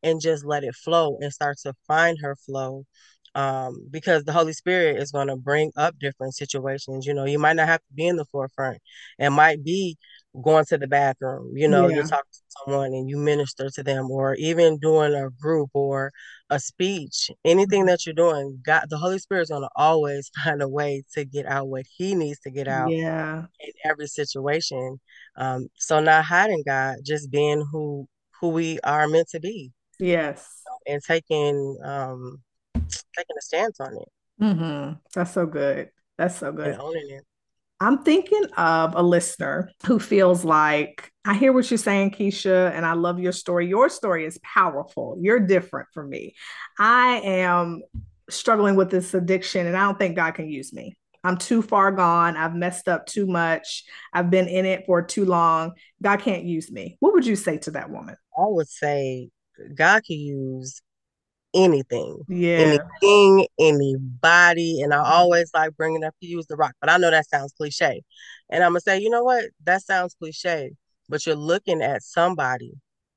and 0.03 0.21
just 0.21 0.45
let 0.45 0.63
it 0.63 0.75
flow 0.75 1.17
and 1.19 1.33
start 1.33 1.57
to 1.57 1.73
find 1.87 2.17
her 2.21 2.35
flow 2.35 2.85
um, 3.35 3.87
because 3.91 4.23
the 4.23 4.33
Holy 4.33 4.53
Spirit 4.53 4.97
is 4.97 5.11
going 5.11 5.27
to 5.27 5.35
bring 5.35 5.71
up 5.77 5.97
different 5.99 6.35
situations. 6.35 7.05
You 7.05 7.13
know, 7.13 7.25
you 7.25 7.39
might 7.39 7.55
not 7.55 7.67
have 7.67 7.79
to 7.79 7.93
be 7.93 8.07
in 8.07 8.15
the 8.15 8.25
forefront. 8.25 8.79
It 9.17 9.29
might 9.29 9.63
be 9.63 9.97
going 10.43 10.65
to 10.65 10.77
the 10.77 10.87
bathroom. 10.87 11.53
You 11.55 11.67
know, 11.67 11.87
yeah. 11.87 11.95
you're 11.95 12.03
talking 12.03 12.31
to 12.31 12.39
someone 12.65 12.87
and 12.93 13.09
you 13.09 13.17
minister 13.17 13.69
to 13.69 13.83
them, 13.83 14.09
or 14.11 14.35
even 14.35 14.79
doing 14.79 15.13
a 15.13 15.29
group 15.41 15.69
or 15.73 16.11
a 16.49 16.59
speech, 16.59 17.29
anything 17.45 17.85
that 17.85 18.05
you're 18.05 18.15
doing, 18.15 18.59
God, 18.65 18.85
the 18.89 18.97
Holy 18.97 19.19
Spirit 19.19 19.43
is 19.43 19.49
going 19.49 19.61
to 19.61 19.69
always 19.75 20.29
find 20.43 20.61
a 20.61 20.67
way 20.69 21.03
to 21.13 21.25
get 21.25 21.45
out 21.45 21.67
what 21.67 21.85
He 21.97 22.15
needs 22.15 22.39
to 22.41 22.51
get 22.51 22.67
out 22.67 22.91
Yeah. 22.91 23.43
in 23.59 23.71
every 23.85 24.07
situation. 24.07 24.99
Um, 25.35 25.67
so 25.75 25.99
not 25.99 26.25
hiding 26.25 26.63
God, 26.65 26.97
just 27.05 27.31
being 27.31 27.65
who 27.71 28.07
who 28.41 28.49
we 28.49 28.79
are 28.85 29.07
meant 29.07 29.27
to 29.29 29.39
be 29.39 29.71
Yes. 29.99 30.63
and 30.87 31.01
taking 31.03 31.77
um 31.83 32.41
taking 33.19 33.37
a 33.37 33.41
stance 33.41 33.79
on 33.79 33.95
it 33.95 34.09
hmm 34.39 34.91
That's 35.13 35.33
so 35.33 35.45
good. 35.45 35.89
That's 36.17 36.37
so 36.37 36.47
and 36.47 36.57
good. 36.57 36.79
owning 36.79 37.09
it. 37.09 37.23
I'm 37.81 38.03
thinking 38.03 38.43
of 38.57 38.93
a 38.95 39.01
listener 39.01 39.71
who 39.85 39.99
feels 39.99 40.43
like 40.43 41.11
I 41.23 41.33
hear 41.33 41.53
what 41.53 41.69
you're 41.71 41.77
saying, 41.77 42.11
Keisha, 42.11 42.71
and 42.73 42.85
I 42.85 42.93
love 42.93 43.19
your 43.19 43.31
story. 43.31 43.67
Your 43.67 43.87
story 43.87 44.25
is 44.25 44.37
powerful. 44.43 45.17
You're 45.19 45.39
different 45.39 45.87
from 45.93 46.09
me. 46.09 46.35
I 46.77 47.21
am 47.23 47.81
struggling 48.29 48.75
with 48.75 48.89
this 48.91 49.13
addiction, 49.13 49.65
and 49.65 49.77
I 49.77 49.85
don't 49.85 49.97
think 49.97 50.17
God 50.17 50.31
can 50.31 50.49
use 50.49 50.73
me. 50.73 50.97
I'm 51.23 51.37
too 51.37 51.61
far 51.61 51.91
gone. 51.91 52.35
I've 52.35 52.55
messed 52.55 52.89
up 52.89 53.05
too 53.05 53.25
much. 53.25 53.85
I've 54.13 54.29
been 54.29 54.47
in 54.47 54.65
it 54.65 54.85
for 54.85 55.01
too 55.01 55.25
long. 55.25 55.73
God 56.01 56.21
can't 56.21 56.43
use 56.43 56.71
me. 56.71 56.97
What 56.99 57.13
would 57.13 57.25
you 57.25 57.35
say 57.35 57.57
to 57.59 57.71
that 57.71 57.89
woman? 57.89 58.15
I 58.37 58.43
would 58.45 58.69
say 58.69 59.29
God 59.73 60.03
can 60.03 60.17
use 60.17 60.81
anything, 61.53 62.19
Yeah. 62.27 62.77
anything, 63.01 63.47
anybody. 63.59 64.81
And 64.81 64.93
I 64.93 64.97
always 64.97 65.51
like 65.53 65.75
bringing 65.75 66.03
up 66.03 66.15
to 66.21 66.27
use 66.27 66.45
the 66.47 66.55
rock, 66.55 66.73
but 66.81 66.89
I 66.89 66.97
know 66.97 67.11
that 67.11 67.29
sounds 67.29 67.53
cliche. 67.53 68.03
And 68.49 68.63
I'm 68.63 68.71
gonna 68.71 68.81
say, 68.81 68.99
you 68.99 69.09
know 69.09 69.23
what? 69.23 69.45
That 69.63 69.81
sounds 69.83 70.15
cliche, 70.15 70.71
but 71.07 71.25
you're 71.25 71.35
looking 71.35 71.81
at 71.81 72.03
somebody 72.03 72.73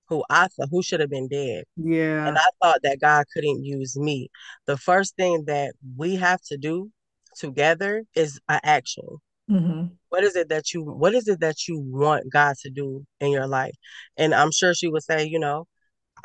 who 0.09 0.25
I 0.31 0.49
thought 0.49 0.69
who 0.71 0.83
should 0.83 1.01
have 1.01 1.11
been 1.11 1.29
dead. 1.29 1.65
Yeah. 1.77 2.27
And 2.27 2.39
I 2.39 2.45
thought 2.63 2.81
that 2.83 3.01
God 3.01 3.25
couldn't 3.33 3.65
use 3.65 3.97
me. 3.97 4.29
The 4.67 4.77
first 4.77 5.17
thing 5.17 5.45
that 5.47 5.75
we 5.97 6.17
have 6.17 6.41
to 6.43 6.57
do 6.59 6.91
together 7.37 8.05
is 8.15 8.39
an 8.49 8.61
action. 8.63 9.05
hmm 9.49 9.85
What 10.11 10.23
is 10.25 10.37
it 10.37 10.49
that 10.51 10.73
you 10.75 10.83
what 10.83 11.15
is 11.15 11.29
it 11.29 11.41
that 11.41 11.67
you 11.67 11.79
want 11.79 12.31
God 12.31 12.57
to 12.63 12.71
do 12.71 13.05
in 13.21 13.31
your 13.31 13.47
life? 13.47 13.75
And 14.17 14.35
I'm 14.35 14.53
sure 14.53 14.75
she 14.75 14.89
would 14.89 15.03
say, 15.03 15.25
you 15.25 15.39
know, 15.39 15.67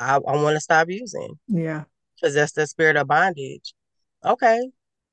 I, 0.00 0.16
I 0.16 0.42
want 0.42 0.54
to 0.56 0.60
stop 0.60 0.88
using 0.90 1.38
Yeah. 1.48 1.84
That's 2.20 2.52
the 2.52 2.66
spirit 2.66 2.96
of 2.96 3.06
bondage. 3.08 3.74
Okay. 4.24 4.70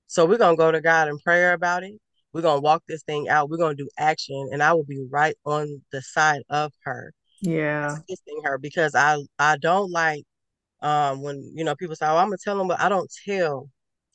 So 0.07 0.25
we're 0.25 0.38
gonna 0.38 0.57
go 0.57 0.71
to 0.71 0.81
God 0.81 1.07
in 1.07 1.17
prayer 1.19 1.53
about 1.53 1.83
it. 1.83 1.93
We're 2.33 2.41
gonna 2.41 2.62
walk 2.62 2.83
this 2.88 3.03
thing 3.03 3.29
out. 3.29 3.50
We're 3.50 3.57
gonna 3.57 3.75
do 3.75 3.89
action, 3.97 4.50
and 4.51 4.62
I 4.62 4.74
will 4.74 4.83
be 4.83 5.05
right 5.09 5.35
on 5.45 5.81
the 5.91 6.01
side 6.01 6.43
of 6.50 6.74
her, 6.83 7.13
Yeah. 7.41 7.88
assisting 7.88 8.41
her 8.43 8.57
because 8.57 8.93
I 8.95 9.17
I 9.39 9.57
don't 9.57 9.91
like 9.91 10.24
um 10.81 11.21
when 11.21 11.51
you 11.55 11.63
know 11.63 11.75
people 11.75 11.95
say, 11.95 12.05
"Oh, 12.05 12.17
I'm 12.17 12.27
gonna 12.27 12.38
tell 12.43 12.57
them," 12.57 12.67
but 12.67 12.79
I 12.79 12.89
don't 12.89 13.12
tell 13.25 13.69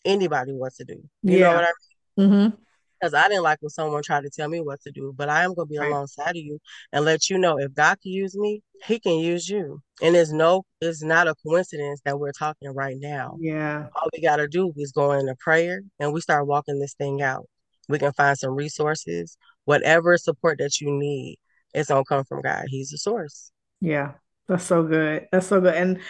anybody 0.04 0.52
what 0.52 0.75
to 0.75 0.85
do. 0.85 1.02
You 1.23 1.40
know 1.40 1.49
Yeah. 1.49 1.54
what 1.54 1.64
I 1.64 1.73
mean? 2.18 2.28
Mm 2.30 2.50
hmm 2.50 2.62
because 3.00 3.14
I 3.14 3.28
didn't 3.28 3.42
like 3.42 3.59
when 3.61 3.71
someone 3.71 4.02
tried 4.02 4.25
to 4.25 4.30
tell 4.30 4.49
me 4.49 4.61
what 4.61 4.80
to 4.83 4.90
do, 4.92 5.12
but 5.16 5.28
I 5.28 5.45
am 5.45 5.54
going 5.54 5.69
to 5.69 5.73
be 5.73 5.78
Right. 5.78 5.90
alongside 5.90 6.30
of 6.30 6.37
you 6.37 6.59
and 6.92 7.04
let 7.04 7.30
you 7.30 7.38
know 7.38 7.59
if 7.59 7.73
God 7.75 7.99
can 8.02 8.12
use 8.12 8.37
me, 8.37 8.62
He 8.85 8.99
can 8.99 9.14
use 9.19 9.49
you. 9.49 9.80
And 10.02 10.16
it's 10.16 10.33
no, 10.33 10.64
it's 10.80 11.02
not 11.02 11.28
a 11.28 11.35
coincidence 11.47 12.00
that 12.04 12.19
we're 12.19 12.33
talking 12.33 12.71
right 12.75 12.97
now. 12.99 13.37
Yeah. 13.40 13.87
All 13.95 14.09
we 14.12 14.23
got 14.23 14.37
to 14.37 14.49
do 14.49 14.73
is 14.76 14.92
go 14.92 15.12
into 15.12 15.35
prayer 15.37 15.83
and 15.99 16.12
we 16.12 16.21
start 16.21 16.47
walking 16.47 16.78
this 16.78 16.95
thing 16.95 17.23
out. 17.23 17.47
We 17.88 17.99
can 17.99 18.12
find 18.12 18.38
some 18.38 18.54
resources, 18.54 19.37
whatever 19.64 20.16
support 20.16 20.59
that 20.59 20.80
you 20.80 20.90
need, 20.90 21.38
it's 21.75 21.88
going 21.88 22.04
to 22.04 22.09
come 22.09 22.25
from 22.25 22.40
God. 22.40 22.64
He's 22.69 22.90
the 22.90 22.99
source. 22.99 23.50
Yeah. 23.80 24.12
That's 24.49 24.64
so 24.64 24.83
good. 24.83 25.28
That's 25.30 25.47
so 25.47 25.61
good. 25.61 25.75
And 25.75 26.00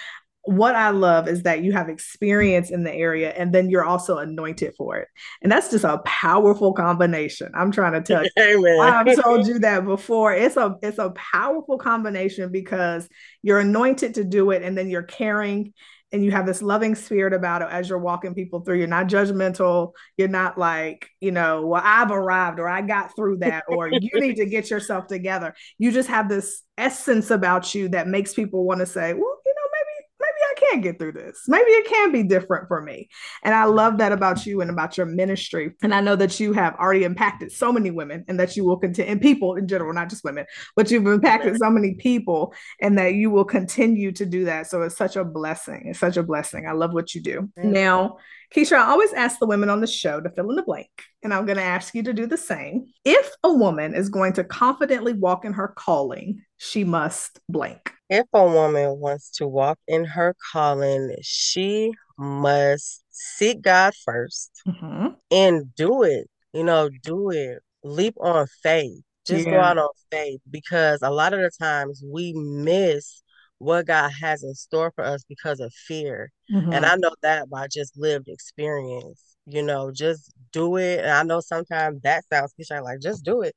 what 0.45 0.75
I 0.75 0.91
love 0.91 1.29
is 1.29 1.43
that 1.43 1.63
you 1.63 1.73
have 1.73 1.89
experience 1.89 2.71
in 2.71 2.83
the 2.83 2.93
area 2.93 3.31
and 3.31 3.55
then 3.55 3.69
you're 3.69 3.85
also 3.85 4.19
anointed 4.19 4.75
for 4.77 4.97
it. 4.97 5.09
And 5.43 5.53
that's 5.53 5.71
just 5.71 5.85
a 5.85 5.99
powerful 6.05 6.73
combination. 6.73 7.53
I'm 7.55 7.71
trying 7.71 7.93
to 7.93 8.01
tell 8.01 8.25
you. 8.25 8.31
Amen. 8.39 8.81
I've 8.81 9.23
told 9.23 9.47
you 9.47 9.59
that 9.61 9.85
before. 9.85 10.33
It's 10.33 10.57
a 10.57 10.77
it's 10.83 10.99
a 10.99 11.11
powerful 11.11 11.79
combination 11.79 12.51
because 12.51 13.09
you're 13.43 13.61
anointed 13.61 14.15
to 14.15 14.25
do 14.25 14.51
it 14.51 14.63
and 14.63 14.77
then 14.77 14.89
you're 14.89 15.03
caring 15.03 15.75
and 16.13 16.25
you 16.25 16.31
have 16.33 16.47
this 16.47 16.63
loving 16.63 16.95
spirit 16.95 17.33
about 17.33 17.63
it 17.63 17.69
as 17.71 17.89
you're 17.89 17.99
walking 17.99 18.35
people 18.35 18.61
through. 18.61 18.79
You're 18.79 18.89
not 18.89 19.07
judgmental. 19.07 19.93
You're 20.17 20.29
not 20.29 20.59
like, 20.59 21.09
you 21.21 21.31
know, 21.31 21.67
well, 21.67 21.83
I've 21.85 22.11
arrived 22.11 22.59
or 22.59 22.69
I 22.69 22.83
got 22.83 23.15
through 23.15 23.39
that 23.39 23.65
or 23.69 23.89
you 23.89 24.11
need 24.15 24.37
to 24.37 24.47
get 24.47 24.71
yourself 24.71 25.07
together. 25.07 25.55
You 25.79 25.93
just 25.93 26.09
have 26.09 26.29
this 26.29 26.63
essence 26.77 27.31
about 27.31 27.75
you 27.75 27.91
that 27.91 28.09
makes 28.09 28.35
people 28.35 28.65
want 28.65 28.81
to 28.81 28.87
say, 28.87 29.13
well, 29.13 29.39
you 29.47 29.55
know, 29.55 29.69
maybe 29.73 30.07
maybe 30.21 30.41
I 30.51 30.60
can 30.71 30.81
get 30.81 30.99
through 30.99 31.13
this. 31.13 31.43
Maybe 31.49 31.71
it 31.71 31.89
can 31.89 32.13
be 32.13 32.23
different 32.23 32.69
for 32.69 32.81
me. 32.81 33.09
And 33.43 33.55
I 33.55 33.65
love 33.65 33.99
that 33.99 34.13
about 34.13 34.47
you 34.47 34.61
and 34.61 34.71
about 34.71 34.97
your 34.97 35.07
ministry. 35.07 35.73
And 35.83 35.95
I 35.95 36.01
know 36.01 36.17
that 36.17 36.41
you 36.41 36.53
have 36.53 36.75
already 36.77 37.05
impacted 37.05 37.53
so 37.53 37.73
many 37.73 37.91
women 37.91 38.25
and 38.29 38.39
that 38.41 38.57
you 38.57 38.65
will 38.65 38.77
continue, 38.77 39.11
and 39.11 39.21
people 39.21 39.57
in 39.57 39.69
general, 39.69 39.93
not 39.93 40.11
just 40.11 40.25
women, 40.25 40.47
but 40.77 40.91
you've 40.91 41.07
impacted 41.07 41.57
so 41.59 41.71
many 41.71 41.95
people 41.95 42.55
and 42.81 42.99
that 42.99 43.15
you 43.15 43.31
will 43.31 43.45
continue 43.45 44.13
to 44.13 44.27
do 44.27 44.45
that. 44.47 44.69
So 44.69 44.83
it's 44.83 44.97
such 44.97 45.17
a 45.17 45.25
blessing. 45.25 45.85
It's 45.87 45.99
such 45.99 46.17
a 46.17 46.23
blessing. 46.23 46.67
I 46.69 46.73
love 46.73 46.93
what 46.93 47.15
you 47.15 47.23
do. 47.23 47.51
Now, 47.57 48.19
Keisha, 48.55 48.77
I 48.77 48.91
always 48.91 49.13
ask 49.13 49.39
the 49.39 49.47
women 49.47 49.71
on 49.71 49.81
the 49.81 49.87
show 49.87 50.21
to 50.21 50.29
fill 50.31 50.51
in 50.51 50.57
the 50.57 50.63
blank, 50.65 50.91
and 51.23 51.33
I'm 51.33 51.47
going 51.47 51.59
to 51.59 51.63
ask 51.63 51.95
you 51.95 52.03
to 52.03 52.13
do 52.13 52.27
the 52.27 52.37
same. 52.37 52.87
If 53.05 53.31
a 53.45 53.53
woman 53.53 53.95
is 53.95 54.09
going 54.09 54.33
to 54.35 54.45
confidently 54.45 55.13
walk 55.13 55.45
in 55.45 55.53
her 55.53 55.69
calling, 55.69 56.43
she 56.63 56.85
must 56.85 57.41
blank. 57.49 57.91
If 58.11 58.27
a 58.35 58.45
woman 58.45 59.01
wants 59.01 59.31
to 59.39 59.49
walk 59.49 59.79
in 59.89 60.05
her 60.05 60.37
calling, 60.53 61.17
she 61.23 61.91
must 62.19 63.03
seek 63.09 63.63
God 63.63 63.95
first 64.05 64.51
Mhm. 64.67 65.17
and 65.31 65.75
do 65.75 66.03
it. 66.03 66.29
You 66.53 66.65
know, 66.65 66.91
do 67.03 67.31
it. 67.31 67.63
Leap 67.83 68.15
on 68.21 68.47
faith. 68.63 69.03
Just 69.27 69.47
go 69.49 69.59
out 69.59 69.79
on 69.79 69.89
faith 70.11 70.43
because 70.51 71.01
a 71.01 71.11
lot 71.11 71.33
of 71.33 71.41
the 71.41 71.51
times 71.59 72.03
we 72.07 72.35
miss 72.35 73.23
what 73.57 73.87
God 73.87 74.11
has 74.21 74.43
in 74.43 74.55
store 74.55 74.93
for 74.95 75.03
us 75.05 75.25
because 75.27 75.61
of 75.61 75.73
fear. 75.73 76.31
And 76.51 76.85
Mhm. 76.85 76.91
I 76.91 76.97
know 76.97 77.15
that 77.23 77.49
by 77.49 77.69
just 77.69 77.97
lived 77.97 78.29
experience. 78.29 79.23
You 79.47 79.63
know, 79.63 79.93
just 79.93 80.31
do 80.53 80.77
it. 80.77 80.99
And 81.01 81.11
I 81.11 81.23
know 81.23 81.41
sometimes 81.41 82.03
that 82.03 82.25
sounds 82.27 82.53
cliche, 82.53 82.81
like 82.81 83.01
just 83.01 83.25
do 83.25 83.41
it. 83.41 83.55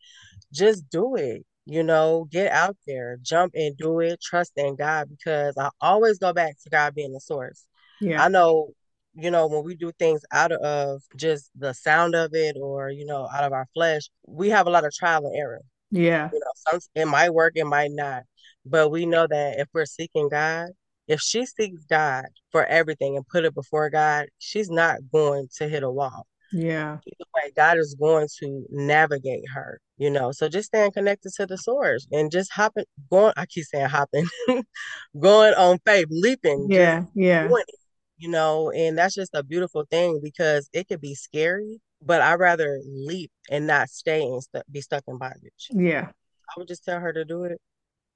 Just 0.54 0.90
do 0.90 1.16
it. 1.16 1.46
You 1.66 1.84
know, 1.84 2.28
get 2.30 2.52
out 2.52 2.76
there, 2.86 3.18
jump 3.22 3.54
and 3.56 3.78
do 3.78 4.02
it, 4.02 4.22
trust 4.22 4.52
in 4.58 4.76
God 4.76 5.10
because 5.10 5.58
I 5.58 5.70
always 5.80 6.18
go 6.18 6.34
back 6.34 6.56
to 6.64 6.70
God 6.70 6.94
being 6.94 7.14
the 7.14 7.22
source. 7.22 7.66
Yeah. 8.02 8.22
I 8.22 8.28
know, 8.28 8.72
you 9.14 9.32
know, 9.32 9.48
when 9.48 9.64
we 9.64 9.76
do 9.76 9.94
things 9.98 10.22
out 10.34 10.52
of 10.52 11.02
just 11.16 11.52
the 11.56 11.74
sound 11.74 12.16
of 12.16 12.32
it 12.34 12.58
or, 12.60 12.90
you 12.90 13.06
know, 13.06 13.30
out 13.34 13.46
of 13.46 13.54
our 13.54 13.68
flesh, 13.74 14.10
we 14.28 14.50
have 14.50 14.68
a 14.68 14.70
lot 14.70 14.84
of 14.84 14.94
trial 14.94 15.26
and 15.26 15.38
error. 15.38 15.62
Yeah. 15.90 16.30
You 16.34 16.40
know, 16.40 16.52
some 16.56 16.80
it 16.96 17.06
might 17.06 17.34
work, 17.34 17.54
it 17.56 17.66
might 17.66 17.92
not. 17.92 18.24
But 18.66 18.90
we 18.90 19.06
know 19.06 19.26
that 19.28 19.60
if 19.60 19.68
we're 19.74 19.86
seeking 19.86 20.28
God, 20.28 20.70
if 21.08 21.22
she 21.22 21.46
seeks 21.46 21.86
God 21.86 22.26
for 22.52 22.66
everything 22.66 23.16
and 23.16 23.28
put 23.28 23.46
it 23.46 23.54
before 23.54 23.90
God, 23.90 24.28
she's 24.38 24.70
not 24.70 24.98
going 25.12 25.48
to 25.58 25.70
hit 25.70 25.84
a 25.84 25.92
wall. 25.92 26.28
Yeah. 26.52 26.98
Either 27.06 27.30
way, 27.36 27.52
God 27.56 27.78
is 27.78 27.96
going 28.00 28.28
to 28.40 28.66
navigate 28.70 29.44
her, 29.54 29.80
you 30.04 30.10
know. 30.10 30.34
So 30.34 30.50
just 30.50 30.68
staying 30.68 30.92
connected 30.92 31.32
to 31.38 31.46
the 31.46 31.58
source 31.58 32.06
and 32.12 32.30
just 32.30 32.52
hopping, 32.52 32.84
going, 33.10 33.32
I 33.38 33.46
keep 33.46 33.64
saying 33.64 33.88
hopping, 33.88 34.28
going 35.20 35.54
on 35.54 35.80
faith, 35.86 36.08
leaping, 36.10 36.68
Yeah. 36.70 37.06
Yeah. 37.16 37.48
doing 37.48 37.64
you 38.18 38.30
know, 38.30 38.70
and 38.72 38.98
that's 38.98 39.16
just 39.16 39.32
a 39.34 39.44
beautiful 39.44 39.86
thing 39.90 40.20
because 40.24 40.70
it 40.72 40.88
could 40.88 41.02
be 41.02 41.16
scary, 41.16 41.82
but 42.02 42.22
I'd 42.22 42.36
rather 42.40 42.80
leap 42.86 43.32
and 43.50 43.66
not 43.66 43.90
stay 43.90 44.22
and 44.22 44.42
stu- 44.42 44.62
be 44.72 44.82
stuck 44.82 45.04
in 45.08 45.18
bondage. 45.18 45.68
Yeah. 45.72 46.10
I 46.50 46.54
would 46.60 46.68
just 46.68 46.86
tell 46.86 47.00
her 47.00 47.12
to 47.12 47.26
do 47.26 47.44
it. 47.46 47.60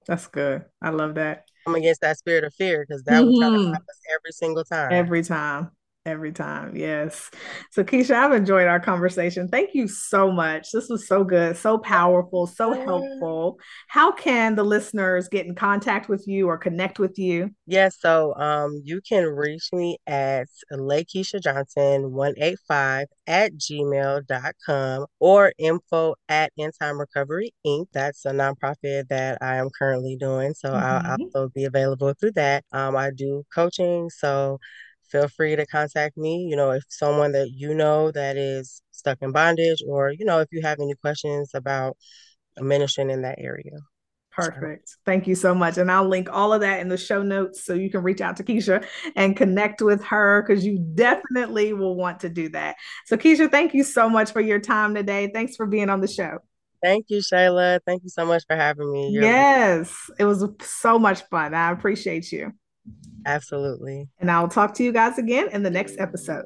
That's 0.06 0.28
good. 0.28 0.64
I 0.82 0.90
love 0.92 1.16
that. 1.16 1.46
I'm 1.66 1.76
against 1.76 2.02
that 2.02 2.18
spirit 2.18 2.44
of 2.44 2.54
fear 2.54 2.86
because 2.88 3.04
that 3.04 3.22
will 3.24 3.38
try 3.40 3.50
to 3.50 3.56
Mhm. 3.56 3.70
stop 3.70 3.82
us 3.82 4.00
every 4.14 4.32
single 4.32 4.64
time. 4.64 4.92
Every 4.94 5.24
time. 5.24 5.72
Every 6.08 6.32
time. 6.32 6.74
Yes. 6.74 7.30
So, 7.72 7.84
Keisha, 7.84 8.16
I've 8.16 8.32
enjoyed 8.32 8.66
our 8.66 8.80
conversation. 8.80 9.50
Thank 9.50 9.76
you 9.76 9.90
so 9.90 10.32
much. 10.32 10.72
This 10.72 10.88
was 10.88 11.06
so 11.06 11.26
good, 11.26 11.58
so 11.58 11.78
powerful, 11.80 12.48
so 12.48 12.72
helpful. 12.72 13.60
How 13.90 14.14
can 14.14 14.56
the 14.56 14.64
listeners 14.64 15.28
get 15.28 15.46
in 15.48 15.54
contact 15.54 16.08
with 16.08 16.26
you 16.26 16.48
or 16.48 16.58
connect 16.58 16.98
with 16.98 17.20
you? 17.20 17.52
Yes, 17.66 17.98
so 18.00 18.34
um, 18.36 18.82
you 18.86 19.02
can 19.02 19.26
reach 19.26 19.68
me 19.74 19.98
at 20.08 20.48
Lakeisha 20.72 21.42
Johnson 21.44 22.14
185 22.14 23.08
at 23.28 23.52
gmail.com 23.56 25.06
or 25.20 25.52
info 25.58 26.16
at 26.30 26.54
End 26.58 26.72
Time 26.82 26.98
Recovery 26.98 27.52
Inc. 27.66 27.88
That's 27.92 28.24
a 28.24 28.32
nonprofit 28.32 29.10
that 29.10 29.40
I 29.42 29.58
am 29.58 29.70
currently 29.78 30.16
doing. 30.16 30.54
So 30.54 30.70
I'll 30.72 31.02
Mhm. 31.02 31.20
also 31.26 31.50
be 31.50 31.66
available 31.66 32.14
through 32.18 32.32
that. 32.34 32.64
Um, 32.72 32.96
I 32.96 33.12
do 33.12 33.44
coaching, 33.54 34.10
so 34.10 34.60
feel 35.10 35.28
free 35.28 35.56
to 35.56 35.66
contact 35.66 36.18
me. 36.18 36.48
You 36.50 36.56
know, 36.56 36.72
if 36.72 36.84
someone 36.90 37.32
that 37.34 37.50
you 37.52 37.74
know 37.74 38.12
that 38.12 38.38
is 38.38 38.82
stuck 38.92 39.18
in 39.22 39.32
bondage, 39.32 39.82
or, 39.88 40.12
you 40.12 40.26
know, 40.26 40.40
if 40.40 40.48
you 40.52 40.62
have 40.62 40.80
any 40.80 40.94
questions 40.96 41.52
about 41.54 41.98
ministering 42.58 43.10
in 43.10 43.22
that 43.22 43.40
area. 43.40 43.72
Perfect. 44.32 44.98
Thank 45.04 45.26
you 45.26 45.34
so 45.34 45.56
much. 45.56 45.80
And 45.80 45.92
I'll 45.92 46.08
link 46.08 46.30
all 46.32 46.54
of 46.54 46.62
that 46.62 46.80
in 46.80 46.90
the 46.90 46.98
show 46.98 47.24
notes 47.24 47.66
so 47.66 47.74
you 47.74 47.90
can 47.90 48.04
reach 48.04 48.22
out 48.22 48.38
to 48.38 48.44
Keisha 48.44 48.86
and 49.16 49.36
connect 49.36 49.82
with 49.82 50.04
her 50.06 50.44
because 50.44 50.64
you 50.64 50.78
definitely 50.94 51.74
will 51.74 51.96
want 51.96 52.20
to 52.20 52.30
do 52.30 52.48
that. 52.50 52.76
So, 53.08 53.18
Keisha, 53.18 53.50
thank 53.50 53.74
you 53.74 53.84
so 53.84 54.08
much 54.08 54.32
for 54.32 54.42
your 54.42 54.60
time 54.60 54.94
today. 54.94 55.32
Thanks 55.34 55.56
for 55.56 55.66
being 55.66 55.90
on 55.90 56.02
the 56.02 56.08
show. 56.08 56.38
Thank 56.84 57.06
you, 57.10 57.18
Shayla. 57.18 57.80
Thank 57.84 58.04
you 58.04 58.10
so 58.10 58.26
much 58.26 58.44
for 58.46 58.56
having 58.56 58.92
me. 58.92 59.10
You're 59.10 59.24
yes, 59.24 59.92
it 60.20 60.26
was 60.26 60.46
so 60.62 61.00
much 61.00 61.24
fun. 61.30 61.56
I 61.56 61.72
appreciate 61.72 62.32
you. 62.32 62.54
Absolutely. 63.28 64.08
And 64.20 64.32
I'll 64.32 64.48
talk 64.48 64.74
to 64.76 64.84
you 64.84 64.94
guys 64.94 65.18
again 65.18 65.50
in 65.52 65.62
the 65.62 65.70
next 65.70 66.00
episode. 66.00 66.46